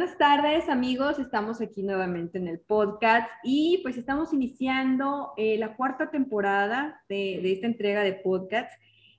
Buenas 0.00 0.16
tardes 0.16 0.70
amigos, 0.70 1.18
estamos 1.18 1.60
aquí 1.60 1.82
nuevamente 1.82 2.38
en 2.38 2.48
el 2.48 2.58
podcast 2.58 3.28
y 3.44 3.80
pues 3.82 3.98
estamos 3.98 4.32
iniciando 4.32 5.34
eh, 5.36 5.58
la 5.58 5.76
cuarta 5.76 6.10
temporada 6.10 7.02
de, 7.10 7.52
esta 7.52 7.66
entrega 7.66 8.02
de 8.02 8.14
podcast 8.14 8.70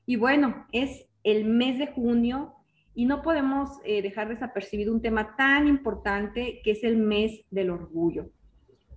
y 0.07 0.15
bueno, 0.15 0.65
es 0.71 1.05
el 1.23 1.45
mes 1.45 1.77
de 1.77 1.85
junio 1.85 2.55
y 2.95 3.05
no 3.05 3.21
podemos 3.21 3.69
eh, 3.85 4.01
dejar 4.01 4.29
desapercibido 4.29 4.91
un 4.91 5.03
tema 5.03 5.35
tan 5.35 5.67
importante 5.67 6.61
que 6.63 6.71
es 6.71 6.83
el 6.83 6.97
mes 6.97 7.41
del 7.51 7.69
orgullo. 7.69 8.31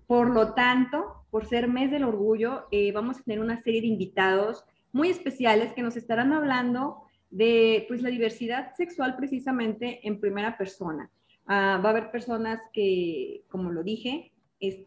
Por 0.07 0.31
lo 0.31 0.55
tanto, 0.55 1.27
por 1.31 1.45
ser 1.45 1.69
mes 1.69 1.91
del 1.91 2.05
orgullo, 2.05 2.65
eh, 2.71 2.93
vamos 2.93 3.19
a 3.19 3.25
tener 3.25 3.41
una 3.41 3.61
serie 3.61 3.83
de 3.83 3.89
invitados 3.89 4.65
muy 4.91 5.11
especiales 5.11 5.75
que 5.75 5.83
nos 5.83 5.99
estarán 5.99 6.33
hablando 6.33 7.03
de 7.29 7.85
pues 7.89 8.01
la 8.01 8.09
diversidad 8.09 8.73
sexual 8.75 9.17
precisamente 9.17 10.01
en 10.09 10.19
primera 10.19 10.57
persona. 10.57 11.11
Ah, 11.47 11.81
va 11.85 11.89
a 11.89 11.93
haber 11.93 12.11
personas 12.11 12.61
que, 12.73 13.45
como 13.49 13.71
lo 13.71 13.83
dije, 13.83 14.33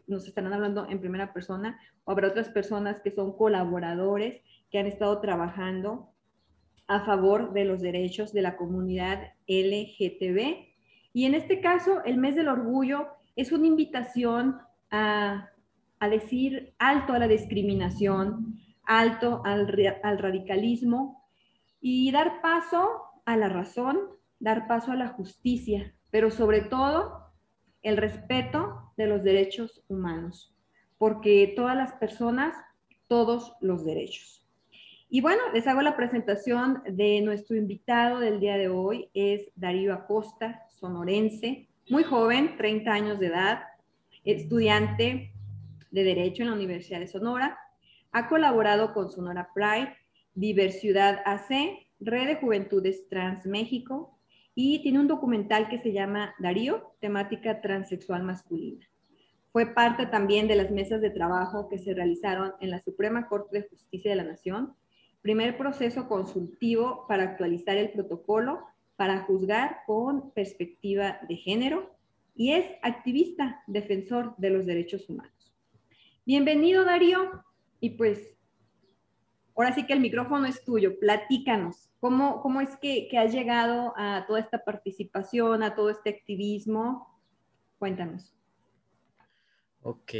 nos 0.06 0.26
estarán 0.26 0.52
hablando 0.52 0.88
en 0.88 1.00
primera 1.00 1.32
persona, 1.32 1.78
o 2.04 2.10
habrá 2.10 2.28
otras 2.28 2.48
personas 2.48 3.00
que 3.00 3.10
son 3.10 3.36
colaboradores 3.36 4.42
que 4.70 4.78
han 4.78 4.86
estado 4.86 5.20
trabajando 5.20 6.10
a 6.88 7.04
favor 7.04 7.52
de 7.52 7.64
los 7.64 7.80
derechos 7.80 8.32
de 8.32 8.42
la 8.42 8.56
comunidad 8.56 9.34
LGTB. 9.46 10.66
Y 11.12 11.26
en 11.26 11.34
este 11.34 11.60
caso, 11.60 12.02
el 12.04 12.16
mes 12.16 12.34
del 12.34 12.48
orgullo 12.48 13.08
es 13.36 13.52
una 13.52 13.66
invitación 13.66 14.58
a, 14.90 15.50
decir 16.10 16.74
alto 16.78 17.12
a 17.12 17.18
la 17.18 17.28
discriminación, 17.28 18.58
alto 18.84 19.42
al, 19.44 19.68
al 20.02 20.18
radicalismo 20.18 21.28
y 21.80 22.10
dar 22.10 22.40
paso 22.40 23.02
a 23.26 23.36
la 23.36 23.48
razón, 23.48 23.98
dar 24.38 24.66
paso 24.66 24.92
a 24.92 24.96
la 24.96 25.08
justicia, 25.08 25.94
pero 26.10 26.30
sobre 26.30 26.62
todo 26.62 27.32
el 27.82 27.96
respeto 27.96 28.92
de 28.96 29.06
los 29.06 29.22
derechos 29.22 29.84
humanos, 29.88 30.54
porque 30.98 31.52
todas 31.54 31.76
las 31.76 31.92
personas, 31.94 32.54
todos 33.06 33.54
los 33.60 33.84
derechos. 33.84 34.46
Y 35.10 35.20
bueno, 35.22 35.40
les 35.54 35.66
hago 35.66 35.80
la 35.80 35.96
presentación 35.96 36.82
de 36.86 37.22
nuestro 37.22 37.56
invitado 37.56 38.20
del 38.20 38.40
día 38.40 38.58
de 38.58 38.68
hoy, 38.68 39.08
es 39.14 39.50
Darío 39.54 39.94
Acosta, 39.94 40.62
sonorense, 40.68 41.68
muy 41.88 42.02
joven, 42.02 42.56
30 42.58 42.92
años 42.92 43.18
de 43.18 43.28
edad, 43.28 43.62
estudiante 44.24 45.32
de 45.90 46.04
Derecho 46.04 46.42
en 46.42 46.50
la 46.50 46.54
Universidad 46.54 47.00
de 47.00 47.08
Sonora, 47.08 47.58
ha 48.12 48.28
colaborado 48.28 48.92
con 48.92 49.10
Sonora 49.10 49.50
Pride, 49.54 49.96
Diversidad 50.34 51.22
AC, 51.24 51.48
Red 52.00 52.26
de 52.26 52.36
Juventudes 52.36 53.08
Trans 53.08 53.46
México, 53.46 54.17
y 54.60 54.80
tiene 54.82 54.98
un 54.98 55.06
documental 55.06 55.68
que 55.68 55.78
se 55.78 55.92
llama 55.92 56.34
Darío, 56.40 56.92
temática 56.98 57.60
transexual 57.60 58.24
masculina. 58.24 58.84
Fue 59.52 59.66
parte 59.66 60.06
también 60.06 60.48
de 60.48 60.56
las 60.56 60.72
mesas 60.72 61.00
de 61.00 61.10
trabajo 61.10 61.68
que 61.68 61.78
se 61.78 61.94
realizaron 61.94 62.54
en 62.60 62.70
la 62.70 62.80
Suprema 62.80 63.28
Corte 63.28 63.56
de 63.56 63.68
Justicia 63.68 64.10
de 64.10 64.16
la 64.16 64.24
Nación, 64.24 64.74
primer 65.22 65.56
proceso 65.56 66.08
consultivo 66.08 67.04
para 67.06 67.22
actualizar 67.22 67.76
el 67.76 67.92
protocolo 67.92 68.64
para 68.96 69.20
juzgar 69.20 69.82
con 69.86 70.32
perspectiva 70.32 71.20
de 71.28 71.36
género 71.36 71.94
y 72.34 72.50
es 72.50 72.66
activista 72.82 73.62
defensor 73.68 74.34
de 74.38 74.50
los 74.50 74.66
derechos 74.66 75.08
humanos. 75.08 75.54
Bienvenido 76.26 76.84
Darío 76.84 77.44
y 77.78 77.90
pues 77.90 78.36
ahora 79.58 79.74
sí 79.74 79.86
que 79.86 79.92
el 79.92 80.00
micrófono 80.00 80.46
es 80.46 80.64
tuyo, 80.64 80.98
platícanos. 81.00 81.90
¿Cómo, 82.00 82.40
cómo 82.42 82.60
es 82.60 82.76
que, 82.76 83.08
que, 83.10 83.18
has 83.18 83.32
llegado 83.32 83.92
a 83.96 84.24
toda 84.26 84.38
esta 84.38 84.64
participación, 84.64 85.64
a 85.64 85.74
todo 85.74 85.90
este 85.90 86.10
activismo? 86.10 87.20
Cuéntanos. 87.78 88.32
Ok, 89.82 90.12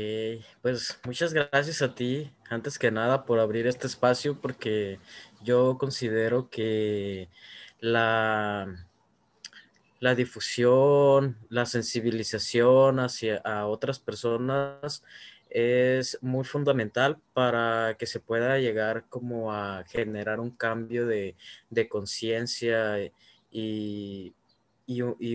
pues 0.61 1.01
muchas 1.05 1.33
gracias 1.33 1.83
a 1.83 1.95
ti, 1.95 2.33
antes 2.51 2.79
que 2.79 2.91
nada, 2.91 3.25
por 3.25 3.39
abrir 3.39 3.67
este 3.69 3.87
espacio, 3.87 4.41
porque 4.41 4.99
yo 5.43 5.79
considero 5.79 6.49
que 6.51 7.29
la, 7.79 8.89
la 10.01 10.15
difusión, 10.15 11.37
la 11.49 11.67
sensibilización 11.67 12.99
hacia 12.99 13.39
a 13.39 13.67
otras 13.67 14.01
personas 14.01 15.05
es 15.51 16.19
muy 16.23 16.45
fundamental 16.45 17.19
para 17.33 17.97
que 17.99 18.07
se 18.07 18.21
pueda 18.21 18.59
llegar 18.59 19.07
como 19.09 19.53
a 19.53 19.85
generar 19.89 20.41
un 20.41 20.51
cambio 20.51 21.07
de, 21.07 21.37
conciencia 21.89 22.97
y, 23.51 24.35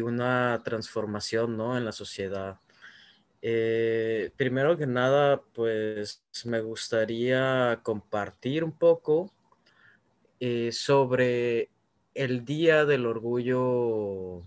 una 0.02 0.62
transformación 0.64 1.58
¿no? 1.58 1.78
en 1.78 1.86
la 1.86 1.92
sociedad. 1.92 2.60
Eh, 3.42 4.32
primero 4.38 4.78
que 4.78 4.88
nada, 4.88 5.42
pues 5.54 6.24
me 6.46 6.62
gustaría 6.62 7.80
compartir 7.84 8.64
un 8.64 8.72
poco 8.72 9.34
eh, 10.40 10.72
sobre 10.72 11.70
el 12.14 12.46
Día 12.46 12.86
del 12.86 13.06
Orgullo 13.06 14.42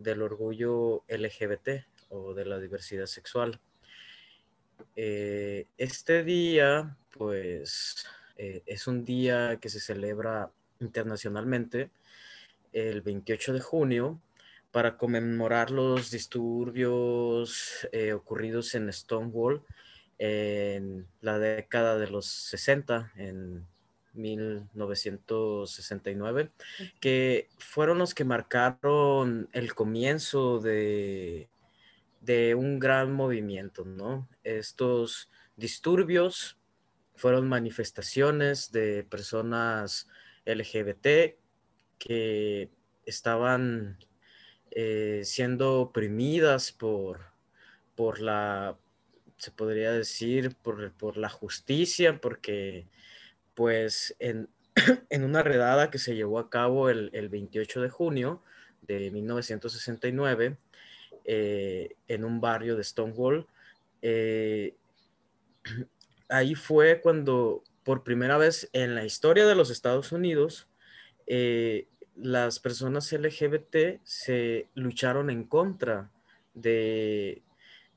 del 0.00 0.22
Orgullo 0.22 1.04
LGBT 1.08 1.84
o 2.08 2.34
de 2.34 2.44
la 2.44 2.58
diversidad 2.58 3.06
sexual. 3.06 3.60
Eh, 5.02 5.66
este 5.78 6.24
día, 6.24 6.94
pues, 7.16 8.04
eh, 8.36 8.62
es 8.66 8.86
un 8.86 9.02
día 9.02 9.56
que 9.58 9.70
se 9.70 9.80
celebra 9.80 10.50
internacionalmente 10.78 11.88
el 12.74 13.00
28 13.00 13.54
de 13.54 13.60
junio 13.60 14.20
para 14.70 14.98
conmemorar 14.98 15.70
los 15.70 16.10
disturbios 16.10 17.88
eh, 17.92 18.12
ocurridos 18.12 18.74
en 18.74 18.92
Stonewall 18.92 19.62
en 20.18 21.06
la 21.22 21.38
década 21.38 21.96
de 21.96 22.10
los 22.10 22.26
60, 22.26 23.10
en 23.16 23.66
1969, 24.12 26.50
que 27.00 27.48
fueron 27.56 27.96
los 27.96 28.12
que 28.12 28.26
marcaron 28.26 29.48
el 29.54 29.74
comienzo 29.74 30.58
de 30.58 31.48
de 32.20 32.54
un 32.54 32.78
gran 32.78 33.12
movimiento, 33.12 33.84
¿no? 33.84 34.28
Estos 34.44 35.30
disturbios 35.56 36.58
fueron 37.16 37.48
manifestaciones 37.48 38.72
de 38.72 39.04
personas 39.04 40.08
LGBT 40.44 41.36
que 41.98 42.70
estaban 43.04 43.98
eh, 44.70 45.22
siendo 45.24 45.80
oprimidas 45.80 46.72
por, 46.72 47.20
por 47.94 48.20
la, 48.20 48.78
se 49.36 49.50
podría 49.50 49.92
decir, 49.92 50.56
por, 50.62 50.92
por 50.92 51.16
la 51.16 51.28
justicia, 51.28 52.20
porque 52.20 52.86
pues 53.54 54.14
en, 54.18 54.48
en, 55.10 55.24
una 55.24 55.42
redada 55.42 55.90
que 55.90 55.98
se 55.98 56.14
llevó 56.14 56.38
a 56.38 56.50
cabo 56.50 56.88
el, 56.88 57.10
el 57.12 57.28
28 57.28 57.82
de 57.82 57.90
junio 57.90 58.42
de 58.82 59.10
1969, 59.10 60.56
eh, 61.24 61.96
en 62.08 62.24
un 62.24 62.40
barrio 62.40 62.76
de 62.76 62.84
Stonewall. 62.84 63.46
Eh, 64.02 64.74
ahí 66.28 66.54
fue 66.54 67.00
cuando 67.00 67.62
por 67.84 68.02
primera 68.02 68.38
vez 68.38 68.68
en 68.72 68.94
la 68.94 69.04
historia 69.04 69.46
de 69.46 69.54
los 69.54 69.70
Estados 69.70 70.12
Unidos 70.12 70.68
eh, 71.26 71.88
las 72.16 72.58
personas 72.58 73.12
LGBT 73.12 74.00
se 74.04 74.68
lucharon 74.74 75.30
en 75.30 75.44
contra 75.44 76.10
de, 76.54 77.42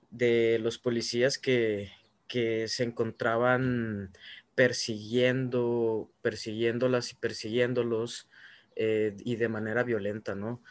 de 0.10 0.60
los 0.62 0.78
policías 0.78 1.38
que, 1.38 1.92
que 2.28 2.68
se 2.68 2.84
encontraban 2.84 4.12
persiguiendo, 4.56 6.12
persiguiéndolas 6.22 7.12
y 7.12 7.16
persiguiéndolos 7.16 8.30
y 8.76 9.36
de 9.36 9.50
manera 9.50 9.84
violenta, 9.84 10.34
¿no? 10.34 10.64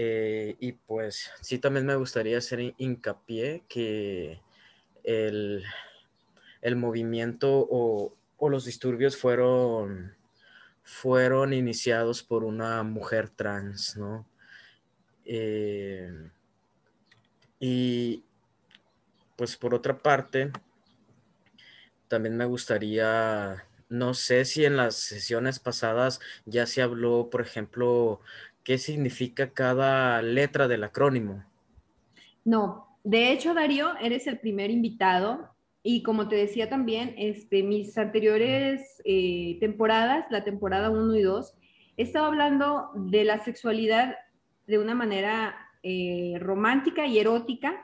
Eh, 0.00 0.54
y 0.60 0.70
pues 0.74 1.28
sí, 1.40 1.58
también 1.58 1.84
me 1.84 1.96
gustaría 1.96 2.38
hacer 2.38 2.72
hincapié 2.78 3.64
que 3.68 4.40
el, 5.02 5.64
movimiento 6.76 7.66
o, 7.68 8.14
los 8.48 8.64
disturbios 8.64 9.16
fueron, 9.16 10.14
fueron 10.84 11.52
iniciados 11.52 12.22
por 12.22 12.44
una 12.44 12.84
mujer 12.84 13.28
trans, 13.28 13.96
¿no? 13.96 14.24
Eh, 15.24 16.30
y 17.58 18.22
pues 19.34 19.56
por 19.56 19.74
otra 19.74 19.98
parte, 19.98 20.52
también 22.06 22.36
me 22.36 22.44
gustaría, 22.44 23.66
no 23.88 24.14
sé 24.14 24.44
si 24.44 24.64
en 24.64 24.76
las 24.76 24.94
sesiones 24.94 25.58
pasadas 25.58 26.20
ya 26.46 26.66
se 26.66 26.82
habló, 26.82 27.30
por 27.30 27.40
ejemplo, 27.40 28.20
qué 28.68 28.76
significa 28.76 29.54
cada 29.54 30.20
letra 30.20 30.68
del 30.68 30.84
acrónimo. 30.84 31.42
No, 32.44 32.98
de 33.02 33.32
hecho, 33.32 33.54
Darío, 33.54 33.96
eres 33.98 34.26
el 34.26 34.38
primer 34.40 34.70
invitado 34.70 35.48
y 35.82 36.02
como 36.02 36.28
te 36.28 36.36
decía 36.36 36.68
también, 36.68 37.14
este, 37.16 37.62
mis 37.62 37.96
anteriores 37.96 39.00
eh, 39.06 39.56
temporadas, 39.58 40.26
la 40.28 40.44
temporada 40.44 40.90
1 40.90 41.16
y 41.16 41.22
2, 41.22 41.54
he 41.96 42.02
estado 42.02 42.26
hablando 42.26 42.90
de 42.94 43.24
la 43.24 43.42
sexualidad 43.42 44.16
de 44.66 44.78
una 44.78 44.94
manera 44.94 45.56
eh, 45.82 46.36
romántica 46.38 47.06
y 47.06 47.18
erótica, 47.18 47.82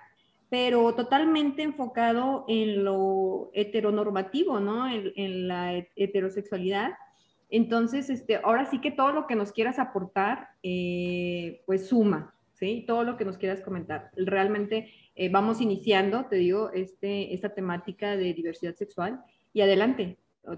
pero 0.50 0.94
totalmente 0.94 1.62
enfocado 1.62 2.44
en 2.46 2.84
lo 2.84 3.48
heteronormativo, 3.54 4.60
¿no? 4.60 4.86
En, 4.86 5.48
la 5.48 5.82
heterosexualidad. 5.96 6.90
Entonces, 7.50 8.11
este, 8.11 8.37
ahora 8.37 8.67
sí 8.67 8.81
que 8.81 8.91
todo 8.91 9.12
lo 9.12 9.26
que 9.26 9.37
nos 9.37 9.52
quieras 9.52 9.79
aportar, 9.79 10.49
eh, 10.62 11.62
pues 11.67 11.88
suma, 11.88 12.35
¿sí? 12.55 12.85
Todo 12.87 13.05
lo 13.05 13.17
que 13.17 13.25
nos 13.25 13.38
quieras 13.38 13.61
comentar. 13.61 14.11
Realmente 14.17 14.91
eh, 15.14 15.29
vamos 15.29 15.61
iniciando, 15.61 16.26
te 16.26 16.37
digo, 16.37 16.70
este, 16.73 17.35
esta 17.35 17.55
temática 17.55 18.17
de 18.17 18.35
diversidad 18.35 18.75
sexual 18.75 19.23
y 19.52 19.61
adelante. 19.61 20.17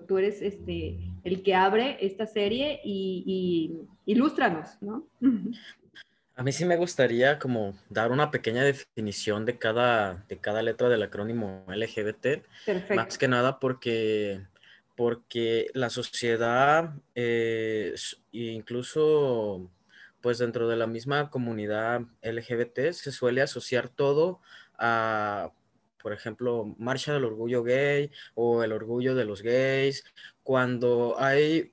Tú 0.09 0.19
eres 0.19 0.43
este, 0.43 0.99
el 1.23 1.45
que 1.45 1.55
abre 1.55 1.97
esta 2.01 2.27
serie 2.27 2.81
y, 2.85 3.23
y 4.05 4.13
ilústranos, 4.13 4.83
¿no? 4.83 5.07
A 6.39 6.43
mí 6.43 6.53
sí 6.53 6.67
me 6.67 6.77
gustaría 6.77 7.39
como 7.39 7.75
dar 7.89 8.13
una 8.13 8.31
pequeña 8.31 8.63
definición 8.63 9.47
de 9.47 9.59
cada, 9.59 10.23
de 10.29 10.37
cada 10.37 10.61
letra 10.61 10.91
del 10.91 11.03
acrónimo 11.03 11.65
LGBT. 11.67 12.45
Perfecto. 12.67 12.95
Más 12.95 13.17
que 13.17 13.27
nada 13.27 13.59
porque, 13.59 14.43
porque 14.97 15.71
la 15.75 15.91
sociedad, 15.91 16.95
eh, 17.15 17.95
incluso 18.33 19.71
pues 20.23 20.39
dentro 20.39 20.67
de 20.67 20.77
la 20.77 20.89
misma 20.89 21.31
comunidad 21.31 22.01
LGBT, 22.23 22.93
se 22.93 23.13
suele 23.13 23.43
asociar 23.43 23.89
todo 23.89 24.41
a, 24.77 25.53
por 26.03 26.13
ejemplo, 26.13 26.75
Marcha 26.79 27.13
del 27.13 27.25
Orgullo 27.25 27.63
Gay 27.63 28.11
o 28.35 28.65
el 28.65 28.73
orgullo 28.73 29.15
de 29.15 29.25
los 29.25 29.43
gays, 29.43 30.05
cuando 30.43 31.15
hay 31.19 31.73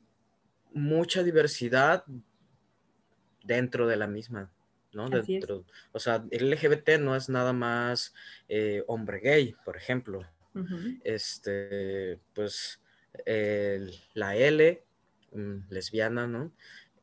mucha 0.72 1.24
diversidad 1.24 2.04
dentro 3.44 3.88
de 3.88 3.96
la 3.96 4.08
misma, 4.08 4.52
¿no? 4.92 5.10
Dentro, 5.10 5.66
o 5.92 6.00
sea, 6.00 6.24
el 6.30 6.52
LGBT 6.52 7.00
no 7.00 7.16
es 7.16 7.30
nada 7.30 7.54
más 7.54 8.14
eh, 8.50 8.84
hombre 8.88 9.20
gay, 9.20 9.56
por 9.66 9.78
ejemplo. 9.78 10.22
Este, 11.04 12.20
pues, 12.34 12.83
la 14.14 14.36
L, 14.36 14.84
mm, 15.32 15.58
lesbiana, 15.70 16.28
¿no? 16.28 16.52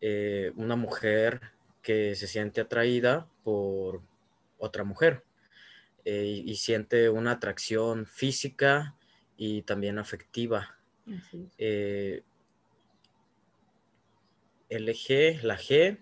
Eh, 0.00 0.52
una 0.56 0.76
mujer 0.76 1.40
que 1.82 2.14
se 2.14 2.26
siente 2.26 2.60
atraída 2.60 3.28
por 3.44 4.02
otra 4.58 4.84
mujer 4.84 5.24
eh, 6.04 6.42
y, 6.44 6.54
siente 6.56 7.08
una 7.10 7.32
atracción 7.32 8.06
física 8.06 8.96
y 9.36 9.62
también 9.62 9.98
afectiva. 9.98 10.78
LG, 14.70 15.42
la 15.42 15.58
G, 15.58 15.98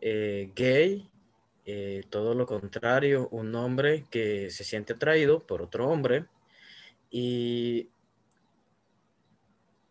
eh, 0.00 0.50
gay, 0.54 1.10
eh, 1.66 2.02
todo 2.08 2.34
lo 2.34 2.46
contrario, 2.46 3.28
un 3.30 3.54
hombre 3.54 4.06
que 4.10 4.50
se 4.50 4.64
siente 4.64 4.94
atraído 4.94 5.46
por 5.46 5.60
otro 5.60 5.88
hombre. 5.88 6.26
Y 7.10 7.90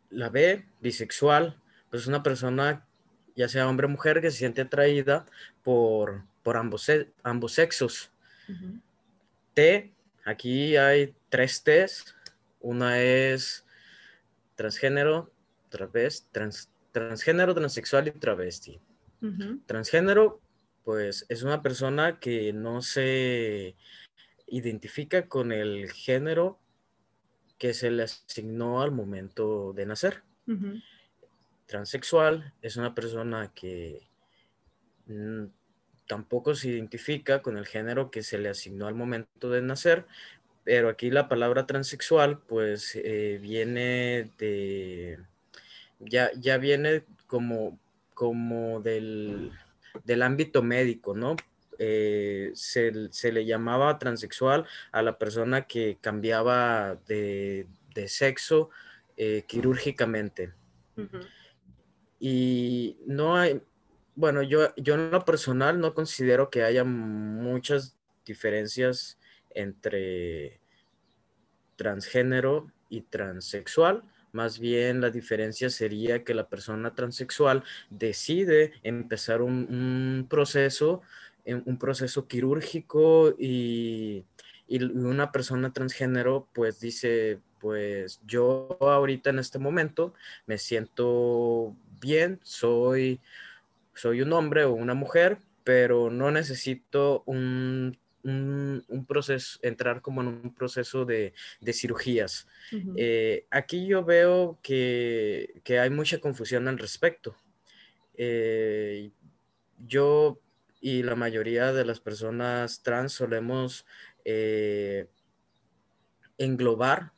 la 0.09 0.30
B, 0.30 0.65
bisexual, 0.80 1.59
pues 1.89 2.07
una 2.07 2.24
persona, 2.24 2.86
ya 3.36 3.48
sea 3.50 3.68
hombre 3.68 3.88
o 3.88 3.89
mujer, 3.89 4.21
que 4.21 4.31
se 4.31 4.38
siente 4.38 4.62
atraída 4.62 5.25
por, 5.63 6.24
por 6.44 6.57
ambos, 6.57 6.89
ambos 7.24 7.54
sexos. 7.54 8.12
T, 9.54 9.94
aquí 10.25 10.77
hay 10.77 11.15
tres 11.30 11.63
T's. 11.63 12.15
Una 12.59 13.01
es 13.01 13.65
transgénero, 14.56 15.31
travesti, 15.69 16.27
transgénero, 16.92 17.54
transexual 17.54 18.07
y 18.07 18.12
travesti. 18.12 18.80
Transgénero, 19.65 20.39
pues 20.83 21.25
es 21.30 21.44
una 21.44 21.62
persona 21.62 22.19
que 22.19 22.54
no 22.54 22.81
se 22.81 23.75
identifica 24.48 25.27
con 25.27 25.51
el 25.51 25.92
género 25.92 26.59
que 27.57 27.74
se 27.74 27.92
le 27.92 28.04
asignó 28.04 28.81
al 28.81 28.92
momento 28.92 29.74
de 29.74 29.86
nacer. 29.86 30.24
Transexual 31.65 32.54
es 32.62 32.77
una 32.77 32.95
persona 32.95 33.51
que 33.54 34.07
tampoco 36.07 36.56
se 36.56 36.69
identifica 36.69 37.42
con 37.42 37.57
el 37.57 37.65
género 37.65 38.12
que 38.12 38.24
se 38.24 38.38
le 38.38 38.50
asignó 38.50 38.88
al 38.88 38.95
momento 38.95 39.50
de 39.50 39.62
nacer, 39.62 40.06
pero 40.63 40.89
aquí 40.89 41.12
la 41.12 41.27
palabra 41.27 41.65
transexual 41.65 42.39
pues 42.39 42.95
eh, 42.95 43.39
viene 43.42 44.31
de, 44.38 45.19
ya, 46.00 46.31
ya 46.36 46.57
viene 46.57 47.04
como 47.27 47.77
como 48.18 48.81
del, 48.81 49.51
ámbito 50.24 50.63
médico, 50.63 51.15
¿no? 51.15 51.36
Eh, 51.79 52.51
se, 52.53 52.91
le 52.91 53.45
llamaba 53.45 54.00
transexual 54.00 54.65
a 54.91 55.01
la 55.01 55.18
persona 55.18 55.68
que 55.68 55.97
cambiaba 56.01 56.95
de, 57.07 57.68
sexo 58.07 58.69
eh, 59.15 59.44
quirúrgicamente. 59.47 60.53
Y 62.19 62.97
no 63.06 63.35
hay, 63.35 63.62
bueno, 64.15 64.41
yo, 64.41 64.74
yo 64.75 64.95
en 64.95 65.12
lo 65.12 65.25
personal 65.25 65.79
no 65.79 65.94
considero 65.94 66.50
que 66.50 66.63
haya 66.63 66.83
muchas 66.83 67.95
diferencias 68.25 69.19
entre 69.51 70.59
transgénero 71.75 72.71
y 72.89 73.01
transexual 73.01 74.03
más 74.38 74.59
bien 74.59 75.01
la 75.01 75.09
diferencia 75.09 75.69
sería 75.69 76.23
que 76.23 76.33
la 76.33 76.47
persona 76.47 76.94
transexual 76.94 77.63
decide 77.89 78.73
empezar 78.83 79.41
un, 79.41 80.27
proceso, 80.30 81.01
un 81.53 81.77
proceso 81.77 82.27
quirúrgico 82.27 83.33
y, 83.38 84.25
una 84.69 85.31
persona 85.31 85.71
transgénero 85.71 86.49
pues 86.53 86.81
dice, 86.81 87.39
pues 87.59 88.19
yo 88.27 88.77
ahorita 88.81 89.29
en 89.29 89.39
este 89.39 89.59
momento 89.59 90.13
me 90.45 90.57
siento 90.57 91.73
bien, 92.01 92.41
soy, 92.44 93.21
soy 93.95 94.21
un 94.21 94.33
hombre 94.33 94.65
o 94.65 94.73
una 94.73 94.94
mujer, 94.94 95.38
pero 95.63 96.09
no 96.09 96.31
necesito 96.31 97.23
un 97.25 97.97
un, 98.27 99.06
proceso, 99.07 99.59
entrar 99.61 100.01
como 100.01 100.21
en 100.21 100.27
un 100.27 100.54
proceso 100.54 101.06
de, 101.06 101.33
cirugías. 101.71 102.47
Eh, 102.95 103.45
aquí 103.49 103.87
yo 103.87 104.04
veo 104.04 104.59
que, 104.61 105.61
hay 105.68 105.89
mucha 105.89 106.19
confusión 106.19 106.68
al 106.68 106.77
respecto. 106.77 107.35
Eh, 108.16 109.11
yo 109.85 110.39
y 110.79 111.03
la 111.03 111.15
mayoría 111.15 111.73
de 111.73 111.85
las 111.85 111.99
personas 111.99 112.83
trans 112.83 113.13
solemos 113.13 113.85
eh, 114.25 115.07
englobar, 116.37 117.13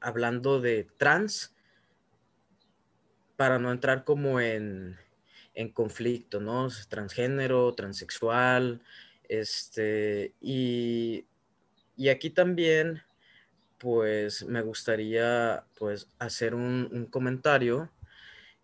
hablando 0.00 0.60
de 0.60 0.86
trans, 0.98 1.54
para 3.36 3.58
no 3.58 3.72
entrar 3.72 4.04
como 4.04 4.40
en, 4.40 4.96
en 5.54 5.72
conflicto, 5.72 6.40
¿no? 6.40 6.68
Transgénero, 6.88 7.74
transexual, 7.74 8.82
este, 9.28 10.34
y, 10.40 11.26
aquí 12.10 12.30
también, 12.30 13.02
pues 13.78 14.44
me 14.44 14.62
gustaría, 14.62 15.64
pues, 15.78 16.08
hacer 16.18 16.54
un, 16.54 17.08
comentario 17.10 17.90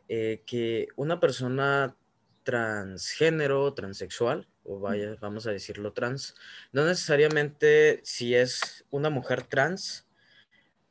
eh, 0.08 0.42
que 0.46 0.88
una 0.96 1.20
persona 1.20 1.96
transgénero, 2.42 3.72
transexual, 3.74 4.48
o 4.64 4.80
vaya, 4.80 5.16
vamos 5.20 5.46
a 5.46 5.52
decirlo 5.52 5.92
trans, 5.92 6.34
no 6.72 6.84
necesariamente 6.84 8.00
si 8.04 8.34
es 8.34 8.84
una 8.90 9.10
mujer 9.10 9.42
trans, 9.42 10.06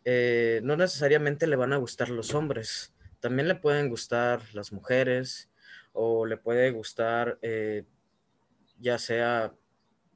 eh, 0.03 0.61
no 0.63 0.75
necesariamente 0.75 1.47
le 1.47 1.55
van 1.55 1.73
a 1.73 1.77
gustar 1.77 2.09
los 2.09 2.33
hombres, 2.33 2.93
también 3.19 3.47
le 3.47 3.55
pueden 3.55 3.89
gustar 3.89 4.41
las 4.53 4.71
mujeres 4.71 5.49
o 5.93 6.25
le 6.25 6.37
puede 6.37 6.71
gustar 6.71 7.37
eh, 7.41 7.83
ya 8.79 8.97
sea 8.97 9.53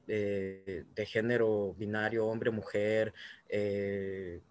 eh, 0.08 0.86
de 0.94 1.06
género 1.06 1.74
binario, 1.74 2.28
hombre, 2.28 2.52
mujer, 2.52 3.14
eh, 3.50 4.42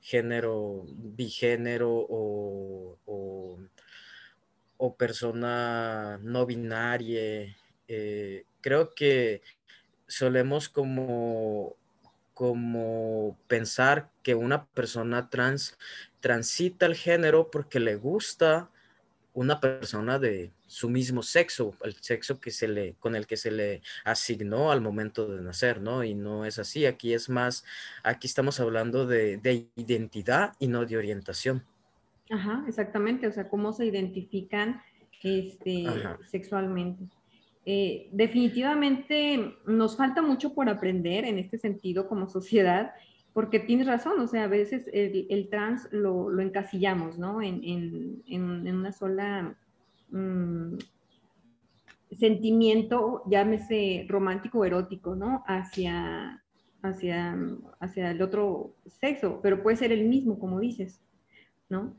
género 0.00 0.84
bigénero 0.86 1.90
o, 1.90 2.98
o, 3.06 3.58
persona 4.96 6.18
no 6.22 6.46
binaria. 6.46 7.56
Eh, 7.88 8.44
creo 8.60 8.94
que 8.94 9.42
solemos 10.06 10.68
como, 10.68 11.76
como 12.34 13.36
pensar 13.46 14.10
que 14.22 14.34
una 14.34 14.66
persona 14.66 15.30
trans 15.30 15.78
transita 16.20 16.86
el 16.86 16.94
género 16.94 17.50
porque 17.50 17.80
le 17.80 17.96
gusta 17.96 18.70
una 19.34 19.60
persona 19.60 20.18
de 20.18 20.50
su 20.66 20.88
mismo 20.90 21.22
sexo, 21.22 21.76
el 21.82 21.94
sexo 21.94 22.40
que 22.40 22.50
se 22.50 22.66
le, 22.66 22.94
con 22.94 23.14
el 23.14 23.26
que 23.26 23.36
se 23.36 23.52
le 23.52 23.82
asignó 24.04 24.72
al 24.72 24.80
momento 24.80 25.28
de 25.28 25.42
nacer, 25.42 25.80
¿no? 25.80 26.02
Y 26.02 26.14
no 26.14 26.44
es 26.44 26.58
así, 26.58 26.86
aquí 26.86 27.14
es 27.14 27.28
más, 27.28 27.64
aquí 28.02 28.26
estamos 28.26 28.58
hablando 28.58 29.06
de, 29.06 29.68
identidad 29.76 30.54
y 30.58 30.66
no 30.66 30.84
de 30.84 30.96
orientación. 30.96 31.64
Ajá, 32.30 32.64
exactamente, 32.68 33.26
o 33.26 33.32
sea, 33.32 33.48
cómo 33.48 33.72
se 33.72 33.86
identifican 33.86 34.80
este, 35.22 35.86
sexualmente. 36.26 37.04
Eh, 37.64 38.08
definitivamente 38.12 39.56
nos 39.66 39.96
falta 39.96 40.22
mucho 40.22 40.54
por 40.54 40.68
aprender 40.68 41.24
en 41.24 41.38
este 41.38 41.58
sentido 41.58 42.08
como 42.08 42.28
sociedad, 42.28 42.92
porque 43.32 43.60
tienes 43.60 43.86
razón, 43.86 44.18
o 44.20 44.26
sea, 44.26 44.44
a 44.44 44.48
veces 44.48 44.88
el, 44.92 45.48
trans 45.50 45.88
lo, 45.92 46.40
encasillamos, 46.40 47.18
¿no? 47.18 47.42
En, 47.42 48.22
una 48.26 48.92
sola 48.92 49.56
mm, 50.10 50.76
sentimiento, 52.10 53.22
llámese 53.30 54.06
romántico 54.08 54.60
o 54.60 54.64
erótico, 54.64 55.14
¿no? 55.14 55.44
Hacia, 55.46 56.42
hacia, 56.82 57.38
hacia 57.80 58.10
el 58.10 58.22
otro 58.22 58.74
sexo, 58.86 59.40
pero 59.42 59.62
puede 59.62 59.76
ser 59.76 59.92
el 59.92 60.08
mismo, 60.08 60.38
como 60.38 60.58
dices, 60.58 61.00
¿no? 61.68 61.94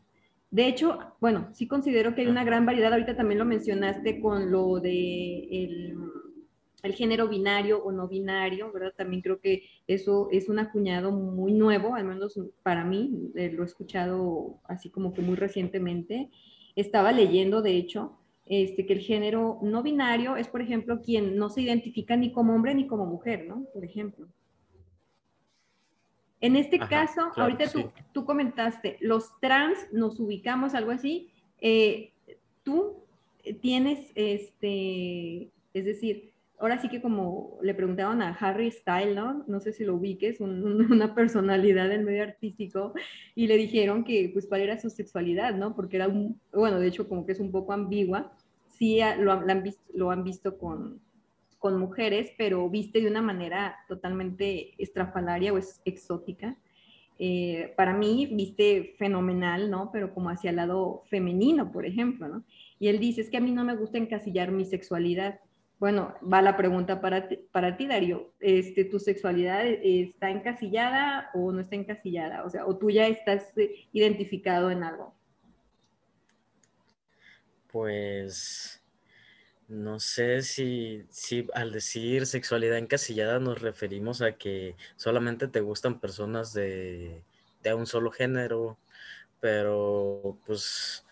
De 0.51 0.67
hecho, 0.67 0.97
bueno, 1.19 1.49
sí 1.53 1.67
considero 1.67 2.15
que 2.15 2.21
hay 2.21 2.27
una 2.27 2.43
gran 2.43 2.65
variedad, 2.65 2.91
ahorita 2.91 3.15
también 3.15 3.37
lo 3.37 3.45
mencionaste 3.45 4.19
con 4.19 4.51
lo 4.51 4.79
de 4.79 5.47
el, 6.81 6.93
género 6.95 7.27
binario 7.27 7.83
o 7.83 7.91
no 7.91 8.07
binario, 8.07 8.71
¿verdad? 8.71 8.93
También 8.97 9.21
creo 9.21 9.39
que 9.39 9.63
eso 9.85 10.27
es 10.31 10.49
un 10.49 10.59
acuñado 10.59 11.11
muy 11.11 11.53
nuevo, 11.53 11.93
al 11.95 12.05
menos 12.05 12.39
para 12.63 12.83
mí, 12.83 13.31
eh, 13.35 13.51
lo 13.51 13.63
he 13.63 13.65
escuchado 13.65 14.59
así 14.63 14.89
como 14.89 15.13
que 15.13 15.21
muy 15.21 15.35
recientemente. 15.35 16.29
Estaba 16.75 17.11
leyendo, 17.11 17.61
de 17.61 17.75
hecho, 17.75 18.17
este, 18.45 18.85
que 18.87 18.93
el 18.93 19.01
género 19.01 19.59
no 19.61 19.83
binario 19.83 20.35
es, 20.35 20.47
por 20.47 20.61
ejemplo, 20.61 21.01
quien 21.01 21.37
no 21.37 21.49
se 21.49 21.61
identifica 21.61 22.15
ni 22.15 22.31
como 22.31 22.55
hombre 22.55 22.73
ni 22.73 22.87
como 22.87 23.05
mujer, 23.05 23.45
¿no? 23.47 23.65
Por 23.73 23.85
ejemplo. 23.85 24.27
En 26.41 26.55
este 26.55 26.79
caso, 26.79 27.31
ahorita 27.35 27.65
tú, 28.13 28.25
comentaste, 28.25 28.97
los 29.01 29.37
trans 29.41 29.77
nos 29.91 30.19
ubicamos, 30.19 30.73
algo 30.73 30.91
así. 30.91 31.31
Eh, 31.59 32.13
tú 32.63 33.03
tienes, 33.61 34.11
este, 34.15 35.51
es 35.73 35.85
decir, 35.85 36.31
ahora 36.59 36.77
sí 36.81 36.89
que 36.89 37.01
como 37.01 37.57
le 37.61 37.73
preguntaban 37.73 38.21
a 38.21 38.29
Harry 38.35 38.71
Styles, 38.71 39.15
¿no? 39.15 39.43
No 39.47 39.59
sé 39.59 39.73
si 39.73 39.83
lo 39.83 39.95
ubiques, 39.95 40.39
una 40.39 41.15
personalidad 41.15 41.89
del 41.89 42.03
medio 42.03 42.23
artístico, 42.23 42.93
y 43.35 43.47
le 43.47 43.57
dijeron 43.57 44.03
que, 44.03 44.29
pues, 44.31 44.47
cuál 44.47 44.61
era 44.61 44.79
su 44.79 44.89
sexualidad, 44.89 45.55
¿no? 45.55 45.75
Porque 45.75 45.97
era, 45.97 46.07
un, 46.07 46.39
bueno, 46.53 46.79
de 46.79 46.87
hecho, 46.87 47.07
como 47.07 47.25
que 47.25 47.33
es 47.33 47.39
un 47.39 47.51
poco 47.51 47.73
ambigua. 47.73 48.31
Sí 48.69 48.99
lo, 49.19 49.33
han, 49.33 49.63
visto, 49.63 49.83
lo 49.93 50.11
han 50.11 50.23
visto 50.23 50.57
con, 50.57 51.01
con 51.59 51.77
mujeres, 51.77 52.31
pero 52.37 52.69
viste 52.69 53.01
de 53.01 53.07
una 53.07 53.21
manera 53.21 53.75
totalmente 53.87 54.73
estrafalaria 54.81 55.53
o 55.53 55.59
exótica. 55.85 56.57
Eh, 57.21 57.73
para 57.75 57.93
mí 57.93 58.29
viste 58.31 58.95
fenomenal, 58.97 59.69
¿no? 59.69 59.91
Pero 59.91 60.13
como 60.13 60.29
hacia 60.29 60.51
el 60.51 60.55
lado 60.55 61.03
femenino, 61.09 61.69
por 61.69 61.85
ejemplo, 61.85 62.29
¿no? 62.29 62.45
Y 62.79 62.87
él 62.87 62.97
dice, 62.97 63.19
es 63.19 63.29
que 63.29 63.37
a 63.37 63.41
mí 63.41 63.51
no 63.51 63.65
me 63.65 63.75
gusta 63.75 63.97
encasillar 63.97 64.51
mi 64.51 64.63
sexualidad. 64.63 65.41
Bueno, 65.79 66.15
va 66.21 66.41
la 66.41 66.55
pregunta 66.55 67.01
para 67.01 67.27
ti, 67.27 67.39
para 67.51 67.75
ti 67.75 67.87
Darío. 67.87 68.33
Este, 68.39 68.85
¿Tu 68.85 68.99
sexualidad 68.99 69.65
está 69.65 70.29
encasillada 70.29 71.29
o 71.33 71.51
no 71.51 71.59
está 71.59 71.75
encasillada? 71.75 72.45
O 72.45 72.49
sea, 72.49 72.65
o 72.65 72.77
tú 72.77 72.89
ya 72.89 73.05
estás 73.07 73.57
eh, 73.57 73.87
identificado 73.91 74.71
en 74.71 74.83
algo. 74.83 75.13
Pues 77.69 78.78
no 79.69 79.99
sé 79.99 80.41
si, 80.41 81.05
si 81.09 81.47
al 81.53 81.71
decir 81.71 82.25
sexualidad 82.25 82.77
encasillada 82.77 83.39
nos 83.39 83.61
referimos 83.61 84.21
a 84.21 84.33
que 84.33 84.75
solamente 84.95 85.47
te 85.47 85.61
gustan 85.61 85.99
personas 85.99 86.53
de, 86.53 87.23
un 87.75 87.85
solo 87.85 88.11
género, 88.11 88.77
pero 89.39 90.37
pues 90.45 91.05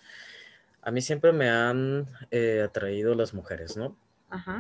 a 0.82 0.90
mí 0.90 1.02
siempre 1.02 1.32
me 1.32 1.50
han 1.50 2.08
eh, 2.32 2.64
atraído 2.66 3.14
las 3.14 3.34
mujeres, 3.34 3.78
¿no? 3.78 3.96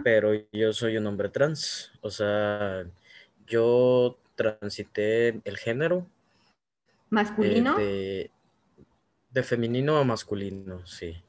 Pero 0.04 0.32
yo 0.54 0.72
soy 0.72 0.96
un 0.96 1.08
hombre 1.08 1.27
trans, 1.27 1.92
o 2.01 2.10
sea, 2.10 2.86
yo 3.48 4.18
transité 4.36 5.42
el 5.44 5.58
género. 5.58 6.08
¿Masculino? 7.10 7.75
de, 7.77 8.32
de 9.32 9.44
femenino 9.44 9.98
a 9.98 10.04
masculino, 10.06 10.86
sí. 10.86 11.22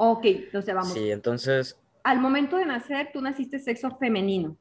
Ok, 0.00 0.24
entonces 0.24 0.74
vamos. 0.74 0.92
Sí, 0.92 1.10
entonces. 1.10 1.76
Al 2.04 2.20
momento 2.20 2.56
de 2.56 2.64
nacer, 2.64 3.10
tú 3.12 3.20
naciste 3.20 3.58
sexo 3.58 3.90
femenino. 3.98 4.56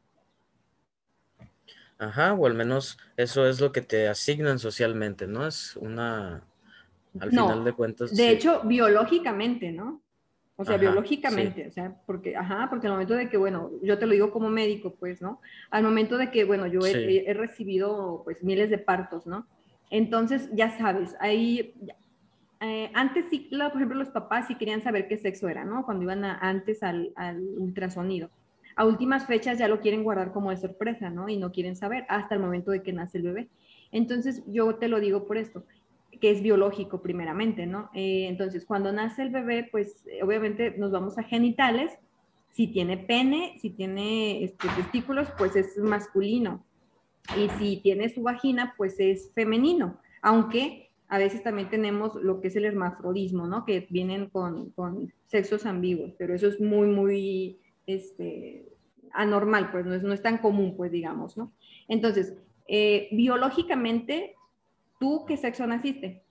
Ajá, 2.00 2.34
o 2.34 2.48
al 2.48 2.56
menos 2.56 2.98
eso 3.18 3.48
es 3.48 3.62
lo 3.62 3.72
que 3.72 3.82
te 3.82 4.08
asignan 4.08 4.58
socialmente, 4.58 5.28
¿no? 5.28 5.46
Es 5.46 5.76
una. 5.78 6.44
Al 7.20 7.30
final 7.30 7.64
de 7.64 7.74
cuentas. 7.74 8.16
De 8.16 8.32
hecho, 8.32 8.62
biológicamente, 8.64 9.72
¿no? 9.72 10.02
O 10.56 10.66
sea, 10.66 10.78
biológicamente, 10.78 11.68
o 11.68 11.72
sea, 11.72 11.96
porque, 12.08 12.36
ajá, 12.36 12.66
porque 12.68 12.88
al 12.88 12.94
momento 12.94 13.14
de 13.14 13.30
que, 13.30 13.38
bueno, 13.38 13.70
yo 13.84 14.00
te 14.00 14.08
lo 14.08 14.14
digo 14.14 14.32
como 14.32 14.50
médico, 14.50 14.96
pues, 15.00 15.22
¿no? 15.22 15.40
Al 15.70 15.84
momento 15.84 16.18
de 16.18 16.32
que, 16.32 16.46
bueno, 16.46 16.66
yo 16.66 16.80
he, 16.84 17.30
he, 17.30 17.34
recibido, 17.36 18.24
pues, 18.24 18.44
miles 18.44 18.72
de 18.72 18.80
partos, 18.80 19.28
¿no? 19.28 19.48
Entonces, 19.92 20.50
ya 20.54 20.76
sabes, 20.76 21.16
ahí 21.20 21.76
eh, 22.60 22.92
antes 22.94 23.26
sí, 23.30 23.50
por 23.52 23.76
ejemplo, 23.76 23.98
los 23.98 24.10
papás 24.10 24.48
sí 24.48 24.56
querían 24.56 24.82
saber 24.82 25.08
qué 25.08 25.18
sexo 25.18 25.48
era, 25.48 25.64
¿no? 25.64 25.86
Cuando 25.86 26.04
iban 26.04 26.24
antes 26.26 26.82
al, 26.84 27.14
ultrasonido. 27.58 28.30
A 28.76 28.86
últimas 28.86 29.26
fechas 29.26 29.58
ya 29.58 29.68
lo 29.68 29.80
quieren 29.80 30.04
guardar 30.04 30.32
como 30.32 30.52
de 30.52 30.58
sorpresa, 30.58 31.10
¿no? 31.10 31.30
Y 31.30 31.38
no 31.38 31.52
quieren 31.52 31.76
saber 31.76 32.06
hasta 32.10 32.36
el 32.36 32.42
momento 32.42 32.72
de 32.72 32.84
que 32.84 32.94
nace 32.94 33.18
el 33.18 33.24
bebé. 33.24 33.48
Entonces, 33.92 34.44
yo 34.48 34.76
te 34.76 34.88
lo 34.88 35.00
digo 35.00 35.26
por 35.26 35.38
esto, 35.38 35.66
que 36.20 36.32
es 36.32 36.42
biológico 36.42 37.02
primeramente, 37.02 37.66
¿no? 37.66 37.90
Eh, 37.94 38.28
entonces, 38.28 38.66
cuando 38.66 38.92
nace 38.92 39.24
el 39.24 39.30
bebé, 39.30 39.68
pues 39.72 40.04
eh, 40.08 40.24
obviamente 40.24 40.76
nos 40.78 40.92
vamos 40.92 41.18
a 41.18 41.24
genitales. 41.24 41.92
Si 42.52 42.68
tiene 42.68 42.98
pene, 42.98 43.58
si 43.62 43.70
tiene 43.70 44.44
este, 44.44 44.68
testículos, 44.70 45.28
pues 45.38 45.56
es 45.56 45.78
masculino. 45.78 46.64
Y 47.36 47.50
si 47.60 47.78
tiene 47.78 48.10
su 48.10 48.24
vagina, 48.24 48.74
pues 48.78 49.00
es 49.00 49.32
femenino. 49.34 50.00
Aunque 50.22 50.87
a 51.10 51.18
veces 51.18 51.42
también 51.42 51.70
tenemos 51.70 52.16
lo 52.16 52.42
que 52.42 52.50
es 52.50 52.56
el 52.56 52.66
hermafrodismo, 52.66 53.48
¿no? 53.48 53.66
Que 53.66 53.88
vienen 53.90 54.30
con, 54.30 54.74
sexos 55.26 55.66
ambiguos, 55.66 56.14
pero 56.18 56.34
eso 56.34 56.48
es 56.48 56.60
muy, 56.60 56.88
muy 56.88 57.60
este, 57.86 58.66
anormal, 59.14 59.72
pues 59.72 59.86
no 59.86 59.94
es, 59.94 60.04
no 60.04 60.14
es 60.14 60.22
tan 60.22 60.38
común, 60.38 60.76
pues 60.76 60.92
digamos, 60.92 61.38
¿no? 61.38 61.54
Entonces, 61.88 62.34
eh, 62.68 63.08
biológicamente, 63.12 64.36
¿tú 65.00 65.26
qué 65.26 65.38
sexo 65.38 65.66
naciste? 65.66 66.24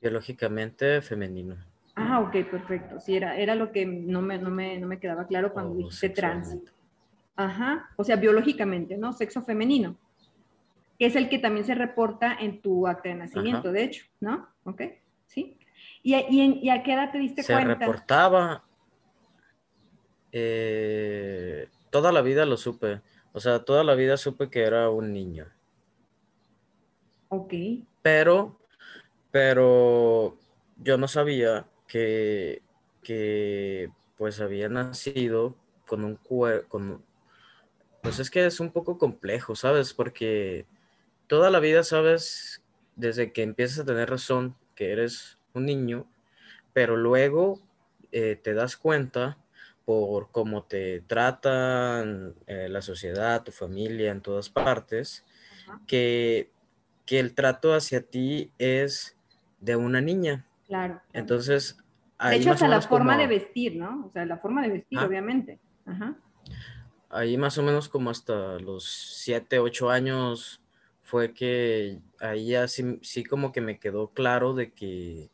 Biológicamente 0.00 1.00
femenino. 1.00 1.56
Ah, 1.94 2.20
ok, 2.20 2.44
perfecto. 2.50 3.00
Sí, 3.00 3.16
era, 3.16 3.36
era 3.38 3.54
lo 3.54 3.72
que 3.72 3.86
no 3.86 4.20
me, 4.20 4.38
no 4.38 4.50
me, 4.50 5.00
quedaba 5.00 5.26
claro 5.26 5.52
cuando 5.52 5.72
oh, 5.72 5.76
dijiste 5.76 6.10
trans. 6.10 6.58
Ajá, 7.36 7.90
o 7.96 8.04
sea, 8.04 8.16
biológicamente, 8.16 8.96
¿no? 8.96 9.12
Sexo 9.12 9.42
femenino 9.42 9.96
que 10.98 11.06
es 11.06 11.16
el 11.16 11.28
que 11.28 11.38
también 11.38 11.64
se 11.64 11.74
reporta 11.74 12.34
en 12.38 12.60
tu 12.60 12.86
acta 12.86 13.08
de 13.08 13.14
nacimiento, 13.16 13.72
de 13.72 13.84
hecho, 13.84 14.06
¿no? 14.20 14.48
¿Ok? 14.64 14.82
¿Sí? 15.26 15.58
¿Y, 16.02 16.14
a 16.70 16.82
qué 16.82 16.92
edad 16.92 17.10
te 17.10 17.18
diste 17.18 17.44
cuenta? 17.44 17.62
Se 17.62 17.78
reportaba. 17.78 18.64
Eh, 20.32 21.68
toda 21.90 22.12
la 22.12 22.22
vida 22.22 22.46
lo 22.46 22.56
supe. 22.56 23.00
O 23.32 23.40
sea, 23.40 23.64
toda 23.64 23.84
la 23.84 23.94
vida 23.94 24.16
supe 24.16 24.48
que 24.48 24.62
era 24.62 24.88
un 24.90 25.12
niño. 25.12 25.46
Ok. 27.28 27.52
Pero, 28.02 28.58
pero 29.30 30.38
yo 30.76 30.96
no 30.96 31.08
sabía 31.08 31.66
que, 31.88 32.62
que 33.02 33.90
pues 34.16 34.40
había 34.40 34.68
nacido 34.68 35.56
con 35.86 36.04
un 36.04 36.16
cuerpo, 36.16 37.00
pues 38.02 38.18
es 38.18 38.30
que 38.30 38.46
es 38.46 38.60
un 38.60 38.70
poco 38.70 38.98
complejo, 38.98 39.54
¿sabes? 39.54 39.92
Porque 39.92 40.66
toda 41.26 41.50
la 41.50 41.60
vida 41.60 41.82
sabes, 41.82 42.62
desde 42.94 43.32
que 43.32 43.42
empiezas 43.42 43.80
a 43.80 43.84
tener 43.84 44.10
razón, 44.10 44.56
que 44.74 44.92
eres 44.92 45.38
un 45.54 45.66
niño, 45.66 46.06
pero 46.72 46.96
luego 46.96 47.60
eh, 48.12 48.36
te 48.36 48.54
das 48.54 48.76
cuenta 48.76 49.38
por 49.84 50.30
cómo 50.32 50.64
te 50.64 51.00
tratan 51.02 52.34
eh, 52.46 52.68
la 52.68 52.82
sociedad, 52.82 53.44
tu 53.44 53.52
familia, 53.52 54.10
en 54.10 54.20
todas 54.20 54.50
partes, 54.50 55.24
que, 55.86 56.50
que, 57.06 57.20
el 57.20 57.34
trato 57.34 57.72
hacia 57.72 58.02
ti 58.02 58.50
es 58.58 59.16
de 59.60 59.76
una 59.76 60.00
niña. 60.00 60.44
Claro. 60.66 61.00
Entonces, 61.12 61.78
de 62.22 62.36
hecho, 62.36 62.52
hasta 62.52 62.68
la 62.68 62.80
forma 62.80 63.16
de 63.16 63.26
vestir, 63.26 63.76
¿no? 63.76 64.06
O 64.06 64.10
sea, 64.10 64.24
la 64.24 64.38
forma 64.38 64.62
de 64.62 64.70
vestir, 64.70 64.98
obviamente. 64.98 65.58
Ahí 67.10 67.36
más 67.36 67.56
o 67.58 67.62
menos 67.62 67.88
como 67.88 68.10
hasta 68.10 68.58
los 68.58 68.84
siete, 68.84 69.58
ocho 69.58 69.90
años 69.90 70.60
fue 71.06 71.32
que 71.32 72.00
ahí 72.18 72.48
ya 72.48 72.66
sí, 72.66 73.24
como 73.30 73.52
que 73.52 73.60
me 73.60 73.78
quedó 73.78 74.08
claro 74.08 74.54
de 74.54 74.72
que, 74.72 75.30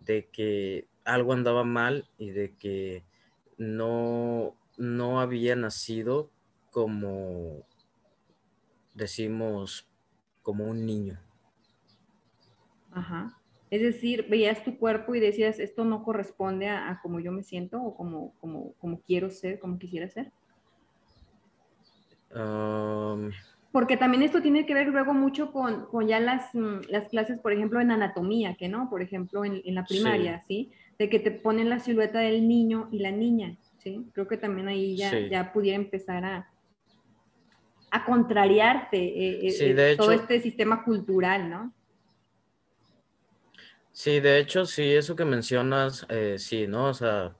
de 0.00 0.26
que 0.26 0.88
algo 1.04 1.32
andaba 1.32 1.62
mal 1.62 2.08
y 2.18 2.30
de 2.30 2.56
que 2.56 3.04
no, 3.56 4.56
no 4.76 5.20
había 5.20 5.54
nacido 5.54 6.30
como 6.72 7.64
decimos 8.92 9.88
como 10.42 10.64
un 10.64 10.84
niño. 10.84 11.20
Ajá. 12.90 13.38
Es 13.70 13.82
decir, 13.82 14.26
veías 14.28 14.64
tu 14.64 14.78
cuerpo 14.78 15.14
y 15.14 15.20
decías, 15.20 15.60
esto 15.60 15.84
no 15.84 16.02
corresponde 16.02 16.68
a, 16.68 16.98
como 17.02 17.20
yo 17.20 17.30
me 17.30 17.44
siento 17.44 17.80
o 17.80 17.96
como, 17.96 18.34
como, 18.40 18.72
como 18.80 19.00
quiero 19.00 19.30
ser, 19.30 19.60
como 19.60 19.78
quisiera 19.78 20.08
ser. 20.08 20.32
Porque 23.74 23.96
también 23.96 24.22
esto 24.22 24.40
tiene 24.40 24.66
que 24.66 24.72
ver 24.72 24.86
luego 24.86 25.14
mucho 25.14 25.50
con, 25.50 25.86
con 25.86 26.06
ya 26.06 26.20
las, 26.20 26.54
mm, 26.54 26.82
las, 26.90 27.08
clases, 27.08 27.40
por 27.40 27.52
ejemplo, 27.52 27.80
en 27.80 27.90
anatomía, 27.90 28.54
que 28.54 28.68
no, 28.68 28.88
por 28.88 29.02
ejemplo, 29.02 29.44
en, 29.44 29.62
en 29.64 29.74
la 29.74 29.84
primaria, 29.84 30.40
sí. 30.46 30.70
De 30.96 31.08
que 31.08 31.18
te 31.18 31.32
ponen 31.32 31.68
la 31.68 31.80
silueta 31.80 32.20
del 32.20 32.46
niño 32.46 32.88
y 32.92 33.00
la 33.00 33.10
niña, 33.10 33.56
¿sí? 33.78 34.06
Creo 34.12 34.28
que 34.28 34.36
también 34.36 34.68
ahí 34.68 34.96
ya, 34.96 35.18
ya 35.18 35.52
pudiera 35.52 35.74
empezar 35.74 36.24
a, 36.24 36.48
a 37.90 38.04
contrariarte 38.04 38.96
eh, 38.96 39.48
eh, 39.48 39.92
eh, 39.92 39.96
todo 39.96 40.12
este 40.12 40.38
sistema 40.38 40.84
cultural, 40.84 41.50
¿no? 41.50 41.74
Sí, 43.90 44.20
de 44.20 44.38
hecho, 44.38 44.66
sí, 44.66 44.84
eso 44.84 45.16
que 45.16 45.24
mencionas, 45.24 46.06
sí, 46.36 46.68
¿no? 46.68 46.90
O 46.90 46.94
sea, 46.94 47.34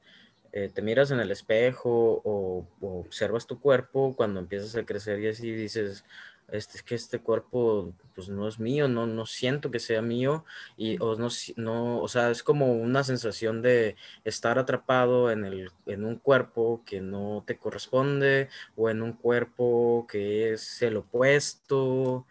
te 0.73 0.83
miras 0.83 1.11
en 1.11 1.19
el 1.19 1.33
espejo 1.33 2.23
o, 2.25 2.67
observas 2.81 3.47
tu 3.47 3.59
cuerpo 3.59 4.15
cuando 4.17 4.39
empiezas 4.39 4.77
a 4.77 4.85
crecer 4.87 5.19
y 5.21 5.29
así 5.29 5.51
dices, 5.51 6.05
este, 6.49 6.77
es 6.77 6.83
que 6.85 6.95
este 6.95 7.19
cuerpo 7.19 7.93
pues 8.15 8.29
no 8.29 8.47
es 8.47 8.61
mío, 8.61 8.87
no, 8.87 9.07
no 9.07 9.27
siento 9.27 9.73
que 9.73 9.81
sea 9.81 10.03
mío 10.03 10.45
y 10.77 10.97
o 11.01 11.17
no, 11.17 11.29
no, 11.57 12.01
o 12.01 12.07
sea, 12.07 12.31
es 12.31 12.45
como 12.45 12.73
una 12.75 13.03
sensación 13.03 13.63
de 13.63 13.97
estar 14.25 14.59
atrapado 14.59 15.33
en, 15.33 15.45
el, 15.45 15.71
en 15.87 16.05
un 16.05 16.17
cuerpo 16.17 16.83
que 16.87 17.01
no 17.01 17.43
te 17.47 17.57
corresponde 17.57 18.49
o 18.77 18.91
en 18.91 19.03
un 19.03 19.15
cuerpo 19.15 20.07
que 20.09 20.53
es 20.53 20.83
el 20.83 20.99
opuesto. 20.99 22.27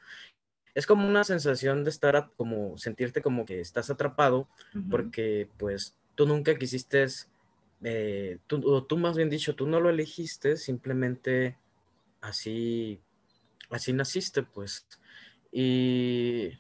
Es 0.75 0.88
como 0.88 1.08
una 1.08 1.24
sensación 1.24 1.84
de 1.84 1.89
estar, 1.89 2.32
como 2.38 2.77
sentirte 2.77 3.22
como 3.22 3.46
que 3.46 3.60
estás 3.60 3.89
atrapado 3.89 4.48
porque 4.89 5.50
pues 5.58 5.96
tú 6.15 6.25
nunca 6.25 6.58
quisiste, 6.58 7.06
eh, 7.83 8.39
tú, 8.47 8.61
o 8.65 8.83
tú 8.83 8.97
más 8.97 9.15
bien 9.17 9.29
dicho, 9.29 9.55
tú 9.55 9.67
no 9.67 9.79
lo 9.79 9.89
elegiste, 9.89 10.57
simplemente 10.57 11.57
así 12.21 13.01
así 13.73 13.93
naciste, 13.93 14.43
pues. 14.43 14.87
Y 15.51 16.51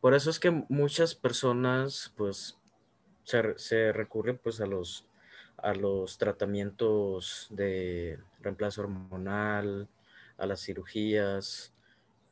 por 0.00 0.14
eso 0.14 0.30
es 0.30 0.38
que 0.38 0.50
muchas 0.68 1.14
personas, 1.14 2.12
pues, 2.16 2.58
se, 3.24 3.58
se 3.58 3.92
recurren, 3.92 4.38
pues, 4.38 4.60
a 4.60 4.66
los, 4.66 5.06
a 5.56 5.74
los 5.74 6.18
tratamientos 6.18 7.48
de 7.50 8.18
reemplazo 8.40 8.82
hormonal, 8.82 9.88
a 10.38 10.46
las 10.46 10.60
cirugías. 10.60 11.72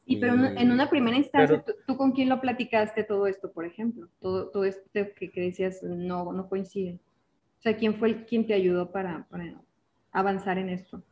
Sí, 0.06 0.16
pero 0.16 0.34
en 0.34 0.70
una 0.70 0.90
primera 0.90 1.16
instancia, 1.16 1.64
¿tú, 1.86 1.96
con 1.96 2.12
quién 2.12 2.28
lo 2.28 2.40
platicaste 2.40 3.04
todo 3.04 3.26
esto, 3.26 3.50
por 3.52 3.64
ejemplo? 3.64 4.08
Todo, 4.20 4.50
todo 4.50 4.64
esto 4.64 4.84
que, 4.92 5.30
que 5.30 5.40
decías 5.40 5.82
no, 5.82 6.30
no 6.30 6.48
coincide. 6.48 6.98
O 7.64 7.66
sea, 7.66 7.78
¿quién 7.78 7.94
fue 7.94 8.08
el, 8.08 8.26
quien 8.26 8.46
te 8.46 8.52
ayudó 8.52 8.92
para, 8.92 9.26
para 9.30 9.54
avanzar 10.12 10.58
en 10.58 10.68
esto? 10.68 11.02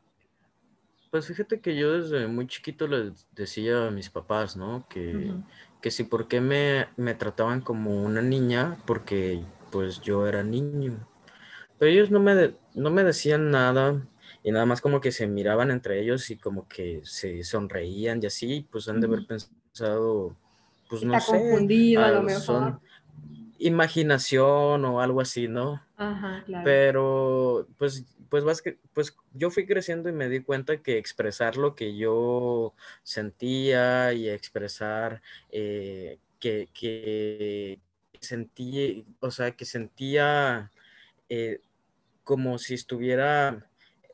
Pues 1.10 1.26
fíjate 1.26 1.60
que 1.60 1.74
yo 1.74 1.98
desde 1.98 2.26
muy 2.26 2.46
chiquito 2.46 2.86
les 2.86 3.26
decía 3.32 3.86
a 3.86 3.90
mis 3.90 4.10
papás, 4.10 4.54
¿no? 4.54 4.86
Que, 4.90 5.32
que 5.80 5.90
si 5.90 6.04
por 6.04 6.28
qué 6.28 6.42
me, 6.42 6.88
me, 6.98 7.14
trataban 7.14 7.62
como 7.62 8.04
una 8.04 8.20
niña, 8.20 8.76
porque 8.86 9.42
pues 9.70 10.02
yo 10.02 10.26
era 10.26 10.42
niño. 10.42 11.08
Pero 11.78 11.90
ellos 11.90 12.10
no 12.10 12.20
me, 12.20 12.54
no 12.74 12.90
me 12.90 13.02
decían 13.02 13.50
nada 13.50 14.06
y 14.42 14.52
nada 14.52 14.66
más 14.66 14.82
como 14.82 15.00
que 15.00 15.10
se 15.10 15.26
miraban 15.26 15.70
entre 15.70 16.02
ellos 16.02 16.30
y 16.30 16.36
como 16.36 16.68
que 16.68 17.00
se 17.02 17.44
sonreían 17.44 18.22
y 18.22 18.26
así, 18.26 18.68
pues 18.70 18.90
han 18.90 19.00
de 19.00 19.06
haber 19.06 19.26
pensado, 19.26 20.36
pues 20.90 21.02
no 21.02 21.18
sé. 21.18 21.32
confundido 21.32 22.02
a 22.02 22.10
lo 22.10 22.22
mejor. 22.22 22.78
Imaginación 23.66 24.84
o 24.84 25.00
algo 25.00 25.20
así, 25.20 25.48
¿no? 25.48 25.82
Ajá, 25.96 26.42
claro. 26.46 26.64
Pero 26.64 27.68
pues 27.78 28.04
pues, 28.32 28.62
que, 28.62 28.78
pues 28.94 29.14
yo 29.34 29.50
fui 29.50 29.66
creciendo 29.66 30.08
y 30.08 30.12
me 30.12 30.30
di 30.30 30.40
cuenta 30.40 30.78
que 30.78 30.96
expresar 30.96 31.58
lo 31.58 31.74
que 31.74 31.94
yo 31.98 32.72
sentía 33.02 34.14
y 34.14 34.30
expresar 34.30 35.20
eh, 35.50 36.18
que, 36.40 36.70
que 36.72 37.78
sentí, 38.20 39.04
o 39.20 39.30
sea, 39.30 39.50
que 39.50 39.66
sentía 39.66 40.70
eh, 41.28 41.60
como 42.24 42.58
si 42.58 42.72
estuviera, 42.72 43.66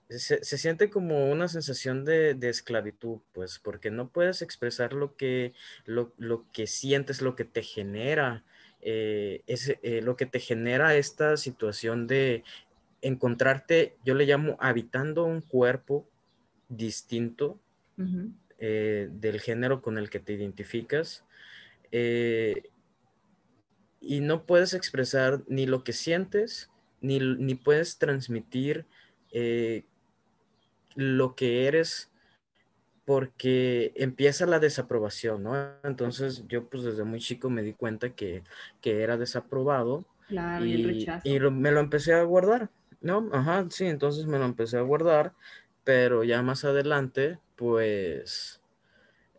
se, 0.09 0.43
siente 0.43 0.91
como 0.91 1.31
una 1.31 1.47
sensación 1.47 2.05
de, 2.05 2.37
esclavitud, 2.43 3.21
pues, 3.33 3.61
porque 3.61 3.93
no 3.93 4.09
puedes 4.09 4.43
expresar 4.43 4.95
lo 4.95 5.17
que, 5.17 5.53
lo, 5.85 6.13
que 6.53 6.67
sientes, 6.67 7.23
lo 7.23 7.37
que 7.37 7.45
te 7.45 7.63
genera. 7.63 8.45
Eh, 8.81 9.43
es, 9.47 9.77
lo 10.03 10.17
que 10.17 10.27
te 10.27 10.41
genera 10.41 10.95
esta 10.95 11.37
situación 11.37 12.07
de 12.07 12.45
encontrarte, 13.03 13.97
yo 14.05 14.15
le 14.15 14.27
llamo 14.27 14.57
habitando 14.61 15.25
un 15.25 15.41
cuerpo 15.41 16.09
distinto 16.69 17.59
eh, 18.59 19.09
del 19.11 19.41
género 19.41 19.83
con 19.83 19.99
el 19.99 20.11
que 20.11 20.21
te 20.21 20.33
identificas. 20.33 21.25
Eh, 21.91 22.71
y 24.01 24.21
no 24.21 24.47
puedes 24.47 24.75
expresar 24.75 25.43
ni 25.49 25.67
lo 25.67 25.85
que 25.85 25.93
sientes, 25.93 26.71
ni, 27.01 27.19
ni 27.19 27.55
puedes 27.55 27.99
transmitir 27.99 28.87
eh, 29.33 29.85
lo 30.95 31.35
que 31.35 31.67
eres 31.67 32.08
porque 33.09 33.95
empieza 33.97 34.45
la 34.45 34.59
desaprobación, 34.59 35.43
¿no? 35.43 35.57
Entonces 35.83 36.45
yo 36.47 36.69
pues 36.69 36.83
desde 36.83 37.05
muy 37.05 37.21
chico 37.21 37.49
me 37.49 37.63
di 37.63 37.73
cuenta 37.73 38.11
que, 38.11 38.43
era 38.83 39.17
desaprobado 39.17 40.05
y, 40.61 41.07
y 41.25 41.41
me 41.41 41.71
lo 41.71 41.81
empecé 41.81 42.13
a 42.13 42.23
guardar. 42.25 42.69
No, 43.01 43.31
ajá, 43.33 43.65
sí, 43.71 43.87
entonces 43.87 44.27
me 44.27 44.39
lo 44.39 44.45
empecé 44.45 44.77
a 44.77 44.83
guardar, 44.83 45.33
pero 45.85 46.23
ya 46.23 46.43
más 46.43 46.67
adelante, 46.67 47.39
pues 47.57 48.61